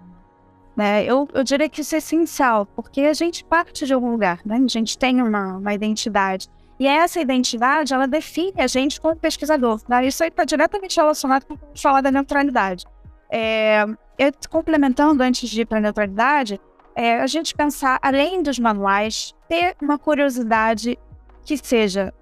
né? 0.78 1.04
Eu, 1.04 1.28
eu 1.34 1.42
diria 1.42 1.68
que 1.68 1.80
isso 1.80 1.96
é 1.96 1.98
essencial, 1.98 2.64
porque 2.64 3.00
a 3.00 3.12
gente 3.12 3.42
parte 3.42 3.84
de 3.84 3.92
algum 3.92 4.12
lugar, 4.12 4.40
né? 4.46 4.60
A 4.64 4.68
gente 4.68 4.96
tem 4.96 5.20
uma, 5.20 5.56
uma 5.56 5.74
identidade. 5.74 6.48
E 6.78 6.86
essa 6.86 7.20
identidade, 7.20 7.92
ela 7.92 8.06
define 8.06 8.60
a 8.60 8.68
gente 8.68 9.00
como 9.00 9.16
pesquisador. 9.16 9.80
Né? 9.88 10.06
Isso 10.06 10.22
aí 10.22 10.28
está 10.28 10.44
diretamente 10.44 10.96
relacionado 10.96 11.44
com 11.46 11.54
o 11.54 11.58
falar 11.74 12.00
da 12.00 12.12
neutralidade. 12.12 12.86
É, 13.30 13.84
eu, 14.18 14.32
complementando 14.50 15.22
antes 15.22 15.48
de 15.48 15.60
ir 15.62 15.66
para 15.66 15.78
a 15.78 15.80
neutralidade, 15.80 16.60
é, 16.94 17.20
a 17.20 17.26
gente 17.26 17.54
pensar, 17.54 17.98
além 18.02 18.42
dos 18.42 18.58
manuais, 18.58 19.34
ter 19.48 19.76
uma 19.80 19.98
curiosidade 19.98 20.98
que 21.44 21.56
seja 21.56 22.12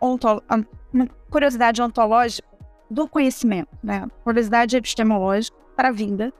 uma 0.00 1.06
curiosidade 1.30 1.82
ontológica 1.82 2.48
do 2.90 3.08
conhecimento, 3.08 3.68
né? 3.82 4.06
curiosidade 4.24 4.76
epistemológica 4.76 5.56
para 5.74 5.88
a 5.88 5.92
vida, 5.92 6.32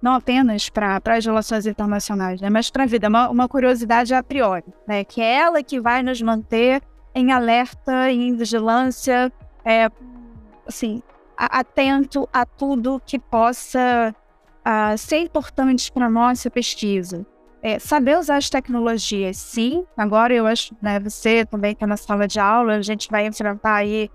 não 0.00 0.14
apenas 0.14 0.68
para 0.68 1.00
as 1.04 1.26
relações 1.26 1.66
internacionais, 1.66 2.40
né? 2.40 2.48
mas 2.48 2.70
para 2.70 2.84
a 2.84 2.86
vida, 2.86 3.08
uma, 3.08 3.28
uma 3.28 3.48
curiosidade 3.48 4.14
a 4.14 4.22
priori, 4.22 4.64
né? 4.86 5.04
que 5.04 5.20
é 5.20 5.34
ela 5.34 5.62
que 5.62 5.80
vai 5.80 6.02
nos 6.02 6.22
manter 6.22 6.82
em 7.14 7.32
alerta, 7.32 8.10
em 8.10 8.34
vigilância, 8.36 9.32
é, 9.64 9.90
assim, 10.66 11.02
atento 11.46 12.28
a 12.32 12.44
tudo 12.44 13.00
que 13.06 13.18
possa 13.18 14.14
a, 14.64 14.96
ser 14.96 15.18
importante 15.18 15.90
para 15.92 16.06
a 16.06 16.10
nossa 16.10 16.50
pesquisa. 16.50 17.26
É, 17.62 17.78
saber 17.78 18.18
usar 18.18 18.36
as 18.36 18.50
tecnologias, 18.50 19.36
sim. 19.36 19.84
Agora 19.96 20.32
eu 20.32 20.46
acho, 20.46 20.76
né, 20.80 21.00
você 21.00 21.44
também 21.44 21.72
está 21.72 21.86
na 21.86 21.96
sala 21.96 22.28
de 22.28 22.38
aula, 22.38 22.74
a 22.74 22.82
gente 22.82 23.08
vai 23.10 23.26
enfrentar 23.26 23.74
aí 23.74 24.10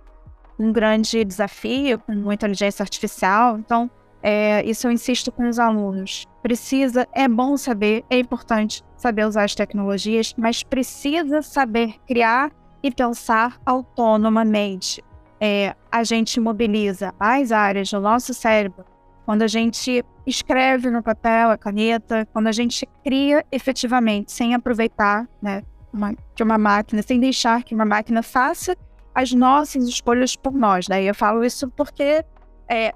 um 0.59 0.71
grande 0.71 1.23
desafio 1.23 1.99
com 1.99 2.29
a 2.29 2.33
inteligência 2.33 2.83
artificial. 2.83 3.57
Então, 3.57 3.89
é, 4.21 4.63
isso 4.65 4.87
eu 4.87 4.91
insisto 4.91 5.31
com 5.31 5.49
os 5.49 5.59
alunos. 5.59 6.25
Precisa, 6.41 7.07
é 7.13 7.27
bom 7.27 7.57
saber, 7.57 8.05
é 8.09 8.17
importante 8.17 8.81
saber 8.95 9.25
usar 9.25 9.43
as 9.43 9.53
tecnologias, 9.53 10.33
mas 10.37 10.63
precisa 10.63 11.41
saber 11.41 11.95
criar 12.07 12.51
e 12.81 12.89
pensar 12.89 13.59
autonomamente. 13.65 15.03
É, 15.45 15.75
a 15.91 16.05
gente 16.05 16.39
mobiliza 16.39 17.13
as 17.19 17.51
áreas 17.51 17.91
do 17.91 17.99
nosso 17.99 18.33
cérebro 18.33 18.85
quando 19.25 19.41
a 19.41 19.47
gente 19.47 20.01
escreve 20.25 20.89
no 20.89 21.03
papel, 21.03 21.49
a 21.49 21.57
caneta, 21.57 22.25
quando 22.31 22.47
a 22.47 22.51
gente 22.53 22.87
cria 23.03 23.45
efetivamente, 23.51 24.31
sem 24.31 24.55
aproveitar 24.55 25.27
né, 25.41 25.61
uma, 25.91 26.15
que 26.33 26.41
uma 26.41 26.57
máquina, 26.57 27.01
sem 27.01 27.19
deixar 27.19 27.61
que 27.61 27.75
uma 27.75 27.83
máquina 27.83 28.23
faça 28.23 28.73
as 29.13 29.33
nossas 29.33 29.85
escolhas 29.85 30.33
por 30.33 30.53
nós. 30.53 30.87
Né? 30.87 31.03
eu 31.03 31.13
falo 31.13 31.43
isso 31.43 31.69
porque 31.71 32.23
é, 32.69 32.93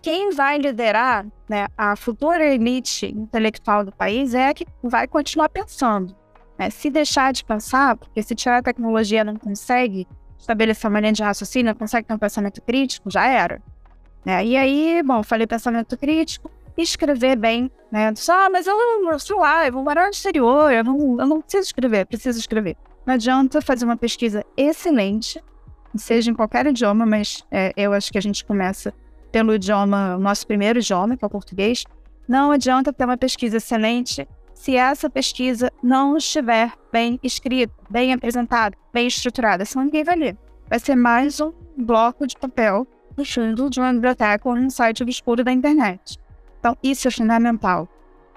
quem 0.00 0.30
vai 0.30 0.56
liderar 0.56 1.26
né, 1.46 1.66
a 1.76 1.94
futura 1.94 2.54
elite 2.54 3.06
intelectual 3.06 3.84
do 3.84 3.92
país 3.92 4.32
é 4.32 4.48
a 4.48 4.54
que 4.54 4.66
vai 4.82 5.06
continuar 5.06 5.50
pensando. 5.50 6.16
Né? 6.58 6.70
Se 6.70 6.88
deixar 6.88 7.34
de 7.34 7.44
pensar, 7.44 7.96
porque 7.96 8.22
se 8.22 8.34
tirar 8.34 8.58
a 8.58 8.62
tecnologia 8.62 9.22
não 9.22 9.36
consegue 9.36 10.06
estabelecer 10.42 10.90
uma 10.90 10.98
linha 11.00 11.12
de 11.12 11.22
raciocínio, 11.22 11.74
consegue 11.74 12.06
ter 12.06 12.14
um 12.14 12.18
pensamento 12.18 12.60
crítico, 12.60 13.08
já 13.08 13.26
era. 13.26 13.62
Né? 14.24 14.44
E 14.44 14.56
aí, 14.56 15.02
bom, 15.04 15.22
falei 15.22 15.46
pensamento 15.46 15.96
crítico, 15.96 16.50
escrever 16.76 17.36
bem, 17.36 17.70
né? 17.90 18.12
Ah, 18.28 18.48
mas 18.50 18.66
eu 18.66 18.76
não, 18.76 19.18
sei 19.18 19.36
lá, 19.36 19.66
eu 19.66 19.72
vou 19.72 19.84
morar 19.84 20.04
no 20.04 20.10
exterior, 20.10 20.72
eu 20.72 20.82
não, 20.82 21.20
eu 21.20 21.26
não 21.26 21.40
preciso 21.40 21.66
escrever, 21.66 22.06
preciso 22.06 22.38
escrever. 22.38 22.76
Não 23.06 23.14
adianta 23.14 23.60
fazer 23.60 23.84
uma 23.84 23.96
pesquisa 23.96 24.44
excelente, 24.56 25.42
seja 25.96 26.30
em 26.30 26.34
qualquer 26.34 26.66
idioma, 26.66 27.06
mas 27.06 27.44
é, 27.50 27.72
eu 27.76 27.92
acho 27.92 28.10
que 28.10 28.18
a 28.18 28.22
gente 28.22 28.44
começa 28.44 28.92
pelo 29.30 29.54
idioma, 29.54 30.16
o 30.16 30.20
nosso 30.20 30.46
primeiro 30.46 30.80
idioma, 30.80 31.16
que 31.16 31.24
é 31.24 31.26
o 31.26 31.30
português. 31.30 31.84
Não 32.26 32.50
adianta 32.50 32.92
ter 32.92 33.04
uma 33.04 33.16
pesquisa 33.16 33.58
excelente 33.58 34.26
se 34.62 34.76
essa 34.76 35.10
pesquisa 35.10 35.72
não 35.82 36.16
estiver 36.16 36.72
bem 36.92 37.18
escrita, 37.20 37.74
bem 37.90 38.12
apresentada, 38.12 38.76
bem 38.92 39.08
estruturada, 39.08 39.64
senão 39.64 39.86
ninguém 39.86 40.04
vai 40.04 40.14
ler. 40.14 40.38
Vai 40.68 40.78
ser 40.78 40.94
mais 40.94 41.40
um 41.40 41.52
bloco 41.76 42.28
de 42.28 42.36
papel 42.36 42.86
no 43.16 43.24
fundo 43.24 43.68
de 43.68 43.80
uma 43.80 43.92
biblioteca 43.92 44.48
ou 44.48 44.54
um 44.54 44.70
site 44.70 45.02
obscuro 45.02 45.42
da 45.42 45.50
internet. 45.50 46.16
Então, 46.60 46.76
isso 46.80 47.08
é 47.08 47.10
fundamental. 47.10 47.88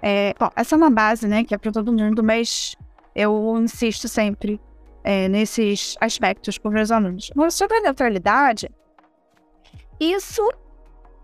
É, 0.01 0.33
bom, 0.39 0.49
essa 0.55 0.73
é 0.73 0.77
uma 0.77 0.89
base, 0.89 1.27
né, 1.27 1.43
que 1.43 1.53
é 1.53 1.59
para 1.59 1.71
todo 1.71 1.93
mundo, 1.93 2.23
mas 2.23 2.75
eu 3.15 3.55
insisto 3.61 4.07
sempre 4.07 4.59
é, 5.03 5.27
nesses 5.27 5.95
aspectos 6.01 6.57
com 6.57 6.71
meus 6.71 6.89
alunos. 6.89 7.29
Mas 7.35 7.53
sobre 7.53 7.77
a 7.77 7.81
neutralidade, 7.81 8.67
isso 9.99 10.41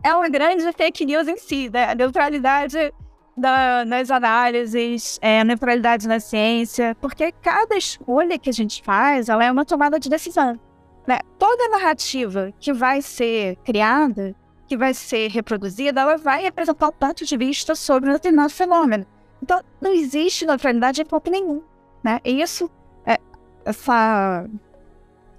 é 0.04 0.14
uma 0.14 0.30
grande 0.30 0.72
fake 0.74 1.08
news 1.08 1.28
em 1.28 1.38
si, 1.38 1.72
né? 1.74 1.86
A 1.86 1.96
neutralidade 1.96 2.94
da, 3.36 3.86
nas 3.86 4.12
análises, 4.12 5.18
é, 5.22 5.44
neutralidade 5.44 6.08
na 6.08 6.20
ciência, 6.20 6.96
porque 7.00 7.32
cada 7.32 7.76
escolha 7.76 8.38
que 8.38 8.50
a 8.50 8.54
gente 8.54 8.82
faz, 8.84 9.30
ela 9.30 9.44
é 9.44 9.52
uma 9.52 9.66
tomada 9.66 10.00
de 10.00 10.10
decisão. 10.10 10.60
Né? 11.08 11.20
Toda 11.40 11.70
narrativa 11.70 12.54
que 12.60 12.72
vai 12.74 13.02
ser 13.02 13.56
criada, 13.58 14.36
que 14.68 14.78
vai 14.78 14.94
ser 14.94 15.30
reproduzida, 15.30 16.02
ela 16.02 16.18
vai 16.18 16.42
representar 16.44 16.90
um 16.90 16.92
ponto 16.92 17.26
de 17.26 17.38
vista 17.38 17.76
sobre 17.76 18.10
um 18.10 18.14
determinado 18.14 18.54
fenômeno. 18.54 19.06
Então, 19.42 19.62
não 19.82 19.92
existe 19.92 20.46
neutralidade 20.46 21.02
em 21.02 21.06
ponto 21.06 21.32
nenhum. 21.32 21.64
Né? 22.04 22.20
E 22.24 22.42
isso, 22.42 22.70
é, 23.06 23.18
essa, 23.66 24.46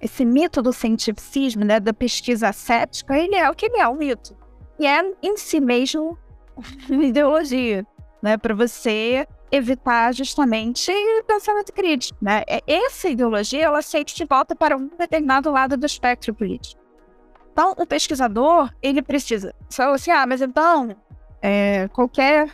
esse 0.01 0.25
mito 0.25 0.61
do 0.61 0.73
cientificismo, 0.73 1.65
né, 1.65 1.79
da 1.79 1.93
pesquisa 1.93 2.53
cética, 2.53 3.17
ele 3.17 3.37
é 3.37 3.49
o 3.49 3.55
que 3.55 3.67
ele 3.67 3.79
é, 3.79 3.89
um 3.89 3.95
mito. 3.95 4.37
E 4.79 4.87
é 4.87 5.15
em 5.23 5.37
si 5.37 5.61
mesmo 5.61 6.19
ideologia, 6.91 7.87
né, 8.23 8.37
para 8.37 8.55
você 8.55 9.27
evitar 9.51 10.15
justamente 10.15 10.91
o 10.91 11.25
pensamento 11.25 11.73
crítico, 11.73 12.17
né? 12.23 12.43
É, 12.49 12.63
essa 12.67 13.09
ideologia, 13.09 13.67
ela 13.67 13.83
sempre 13.83 14.15
te 14.15 14.25
volta 14.25 14.57
para 14.57 14.77
um 14.77 14.89
determinado 14.99 15.51
lado 15.51 15.77
do 15.77 15.85
espectro 15.85 16.35
político. 16.35 16.81
Então, 17.53 17.75
o 17.77 17.87
pesquisador, 17.87 18.73
ele 18.81 19.03
precisa, 19.03 19.55
só 19.69 19.93
assim, 19.93 20.11
ah, 20.11 20.27
mas 20.27 20.41
então, 20.41 20.97
é, 21.43 21.87
qualquer 21.89 22.51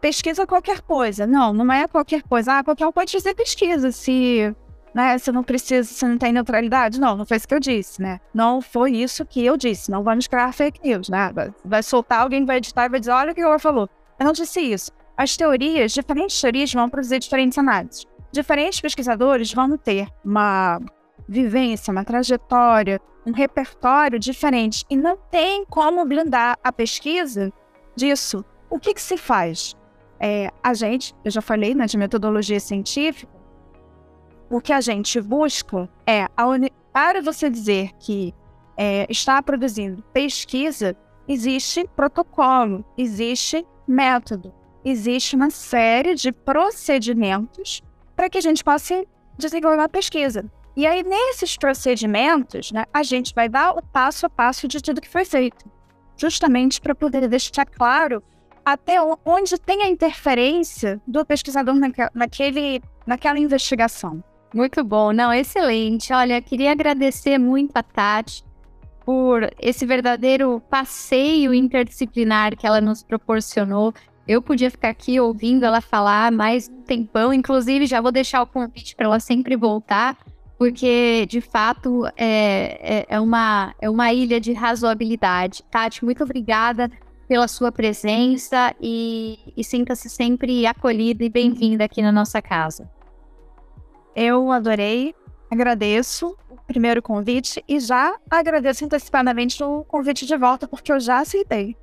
pesquisa 0.00 0.46
qualquer 0.46 0.80
coisa. 0.80 1.26
Não, 1.26 1.52
não 1.52 1.70
é 1.72 1.86
qualquer 1.86 2.22
coisa. 2.22 2.58
Ah, 2.58 2.64
qualquer 2.64 2.86
um 2.86 2.92
pode 2.92 3.12
fazer 3.12 3.34
pesquisa 3.34 3.92
se 3.92 4.54
né? 4.94 5.16
Você 5.16 5.32
não 5.32 5.42
precisa, 5.42 5.88
você 5.88 6.06
não 6.06 6.18
tem 6.18 6.32
neutralidade. 6.32 7.00
Não, 7.00 7.16
não 7.16 7.26
foi 7.26 7.36
isso 7.36 7.48
que 7.48 7.54
eu 7.54 7.60
disse, 7.60 8.02
né? 8.02 8.20
Não 8.34 8.60
foi 8.60 8.92
isso 8.92 9.24
que 9.24 9.44
eu 9.44 9.56
disse. 9.56 9.90
Não 9.90 10.02
vamos 10.02 10.26
criar 10.26 10.52
fake 10.52 10.80
news, 10.82 11.08
né? 11.08 11.32
Vai 11.64 11.82
soltar, 11.82 12.20
alguém 12.22 12.44
vai 12.44 12.58
editar 12.58 12.86
e 12.86 12.88
vai 12.88 13.00
dizer, 13.00 13.12
olha 13.12 13.32
o 13.32 13.34
que 13.34 13.40
ela 13.40 13.58
falou. 13.58 13.88
Eu 14.18 14.26
não 14.26 14.32
disse 14.32 14.60
isso. 14.60 14.90
As 15.16 15.36
teorias, 15.36 15.92
diferentes 15.92 16.40
teorias 16.40 16.72
vão 16.72 16.88
produzir 16.88 17.18
diferentes 17.18 17.58
análises. 17.58 18.06
Diferentes 18.32 18.80
pesquisadores 18.80 19.52
vão 19.52 19.76
ter 19.76 20.08
uma 20.24 20.80
vivência, 21.28 21.90
uma 21.90 22.04
trajetória, 22.04 23.00
um 23.26 23.32
repertório 23.32 24.18
diferente. 24.18 24.84
E 24.88 24.96
não 24.96 25.16
tem 25.30 25.64
como 25.64 26.04
blindar 26.04 26.58
a 26.62 26.72
pesquisa 26.72 27.52
disso. 27.94 28.44
O 28.68 28.78
que, 28.78 28.94
que 28.94 29.02
se 29.02 29.16
faz? 29.16 29.74
É, 30.18 30.50
a 30.62 30.74
gente, 30.74 31.14
eu 31.24 31.30
já 31.30 31.40
falei 31.40 31.74
né, 31.74 31.86
de 31.86 31.96
metodologia 31.96 32.60
científica, 32.60 33.39
o 34.50 34.60
que 34.60 34.72
a 34.72 34.80
gente 34.80 35.20
busca 35.20 35.88
é, 36.04 36.26
para 36.92 37.22
você 37.22 37.48
dizer 37.48 37.92
que 38.00 38.34
é, 38.76 39.06
está 39.08 39.40
produzindo 39.40 40.02
pesquisa, 40.12 40.96
existe 41.28 41.88
protocolo, 41.94 42.84
existe 42.98 43.64
método, 43.86 44.52
existe 44.84 45.36
uma 45.36 45.50
série 45.50 46.14
de 46.14 46.32
procedimentos 46.32 47.80
para 48.16 48.28
que 48.28 48.38
a 48.38 48.40
gente 48.40 48.64
possa 48.64 49.04
desenvolver 49.38 49.82
a 49.82 49.88
pesquisa. 49.88 50.44
E 50.76 50.86
aí, 50.86 51.02
nesses 51.02 51.56
procedimentos, 51.56 52.72
né, 52.72 52.84
a 52.92 53.02
gente 53.02 53.34
vai 53.34 53.48
dar 53.48 53.72
o 53.72 53.82
passo 53.82 54.26
a 54.26 54.30
passo 54.30 54.66
de 54.66 54.80
tudo 54.80 55.00
que 55.00 55.08
foi 55.08 55.24
feito, 55.24 55.70
justamente 56.16 56.80
para 56.80 56.94
poder 56.94 57.28
deixar 57.28 57.66
claro 57.66 58.22
até 58.64 58.96
onde 59.24 59.58
tem 59.58 59.82
a 59.82 59.88
interferência 59.88 61.00
do 61.06 61.24
pesquisador 61.24 61.74
naquele, 62.14 62.82
naquela 63.06 63.38
investigação. 63.38 64.22
Muito 64.52 64.82
bom, 64.82 65.12
não, 65.12 65.32
excelente. 65.32 66.12
Olha, 66.12 66.42
queria 66.42 66.72
agradecer 66.72 67.38
muito 67.38 67.76
a 67.76 67.82
Tati 67.82 68.44
por 69.04 69.48
esse 69.60 69.86
verdadeiro 69.86 70.60
passeio 70.68 71.54
interdisciplinar 71.54 72.56
que 72.56 72.66
ela 72.66 72.80
nos 72.80 73.02
proporcionou. 73.02 73.94
Eu 74.26 74.42
podia 74.42 74.70
ficar 74.70 74.90
aqui 74.90 75.20
ouvindo 75.20 75.64
ela 75.64 75.80
falar 75.80 76.32
mais 76.32 76.68
um 76.68 76.82
tempão, 76.82 77.32
inclusive 77.32 77.86
já 77.86 78.00
vou 78.00 78.10
deixar 78.10 78.42
o 78.42 78.46
convite 78.46 78.94
para 78.96 79.06
ela 79.06 79.20
sempre 79.20 79.56
voltar, 79.56 80.18
porque 80.58 81.26
de 81.26 81.40
fato 81.40 82.06
é, 82.16 82.78
é, 82.80 83.06
é, 83.08 83.20
uma, 83.20 83.72
é 83.80 83.88
uma 83.88 84.12
ilha 84.12 84.40
de 84.40 84.52
razoabilidade. 84.52 85.62
Tati, 85.70 86.04
muito 86.04 86.24
obrigada 86.24 86.90
pela 87.28 87.46
sua 87.46 87.70
presença 87.70 88.74
e, 88.80 89.38
e 89.56 89.62
sinta-se 89.62 90.10
sempre 90.10 90.66
acolhida 90.66 91.24
e 91.24 91.28
bem-vinda 91.28 91.84
aqui 91.84 92.02
na 92.02 92.10
nossa 92.10 92.42
casa. 92.42 92.90
Eu 94.14 94.50
adorei, 94.50 95.14
agradeço 95.50 96.36
o 96.48 96.56
primeiro 96.66 97.02
convite 97.02 97.64
e 97.68 97.78
já 97.80 98.16
agradeço 98.30 98.84
antecipadamente 98.84 99.62
o 99.62 99.84
convite 99.84 100.26
de 100.26 100.36
volta, 100.36 100.66
porque 100.66 100.92
eu 100.92 101.00
já 101.00 101.20
aceitei. 101.20 101.76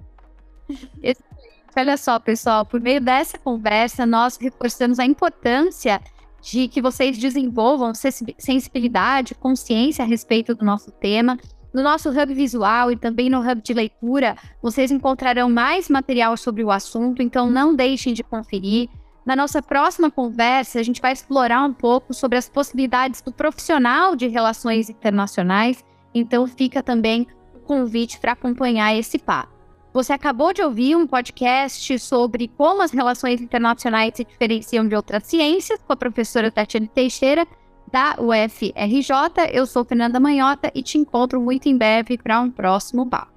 Olha 1.76 1.96
só, 1.96 2.20
pessoal, 2.20 2.66
por 2.66 2.82
meio 2.82 3.00
dessa 3.00 3.38
conversa, 3.38 4.04
nós 4.04 4.36
reforçamos 4.38 4.98
a 4.98 5.06
importância 5.06 6.02
de 6.42 6.68
que 6.68 6.82
vocês 6.82 7.18
desenvolvam 7.18 7.94
sensibilidade, 7.94 9.36
consciência 9.36 10.04
a 10.04 10.08
respeito 10.08 10.56
do 10.56 10.66
nosso 10.66 10.92
tema. 10.92 11.38
No 11.72 11.84
nosso 11.84 12.10
hub 12.10 12.34
visual 12.34 12.92
e 12.92 12.96
também 12.96 13.30
no 13.30 13.42
hub 13.42 13.62
de 13.62 13.74
leitura, 13.74 14.36
vocês 14.60 14.90
encontrarão 14.90 15.50
mais 15.50 15.88
material 15.90 16.36
sobre 16.36 16.64
o 16.64 16.72
assunto, 16.72 17.22
então 17.22 17.48
não 17.50 17.76
deixem 17.76 18.14
de 18.14 18.24
conferir. 18.24 18.90
Na 19.28 19.36
nossa 19.36 19.62
próxima 19.62 20.10
conversa, 20.10 20.80
a 20.80 20.84
gente 20.84 21.02
vai 21.02 21.12
explorar 21.12 21.62
um 21.66 21.74
pouco 21.74 22.14
sobre 22.14 22.38
as 22.38 22.48
possibilidades 22.48 23.22
do 23.22 23.30
profissional 23.30 24.16
de 24.16 24.26
relações 24.26 24.90
internacionais, 24.90 25.84
então 26.16 26.48
fica 26.48 26.82
também 26.82 27.28
o 27.54 27.60
convite 27.60 28.22
para 28.22 28.32
acompanhar 28.32 28.96
esse 28.96 29.20
papo. 29.20 29.52
Você 29.92 30.14
acabou 30.14 30.54
de 30.54 30.62
ouvir 30.62 30.96
um 30.96 31.06
podcast 31.06 32.00
sobre 32.00 32.48
como 32.48 32.82
as 32.82 32.92
relações 32.92 33.42
internacionais 33.42 34.14
se 34.16 34.24
diferenciam 34.24 34.88
de 34.88 34.96
outras 34.96 35.24
ciências, 35.28 35.78
com 35.86 35.92
a 35.92 35.98
professora 35.98 36.50
Tatiana 36.50 36.88
Teixeira, 36.88 37.46
da 37.92 38.16
UFRJ. 38.18 39.52
Eu 39.52 39.66
sou 39.66 39.84
Fernanda 39.84 40.22
Manhota 40.22 40.72
e 40.74 40.82
te 40.82 40.98
encontro 40.98 41.42
muito 41.42 41.68
em 41.68 41.78
breve 41.78 42.18
para 42.18 42.40
um 42.40 42.50
próximo 42.50 43.06
papo. 43.06 43.37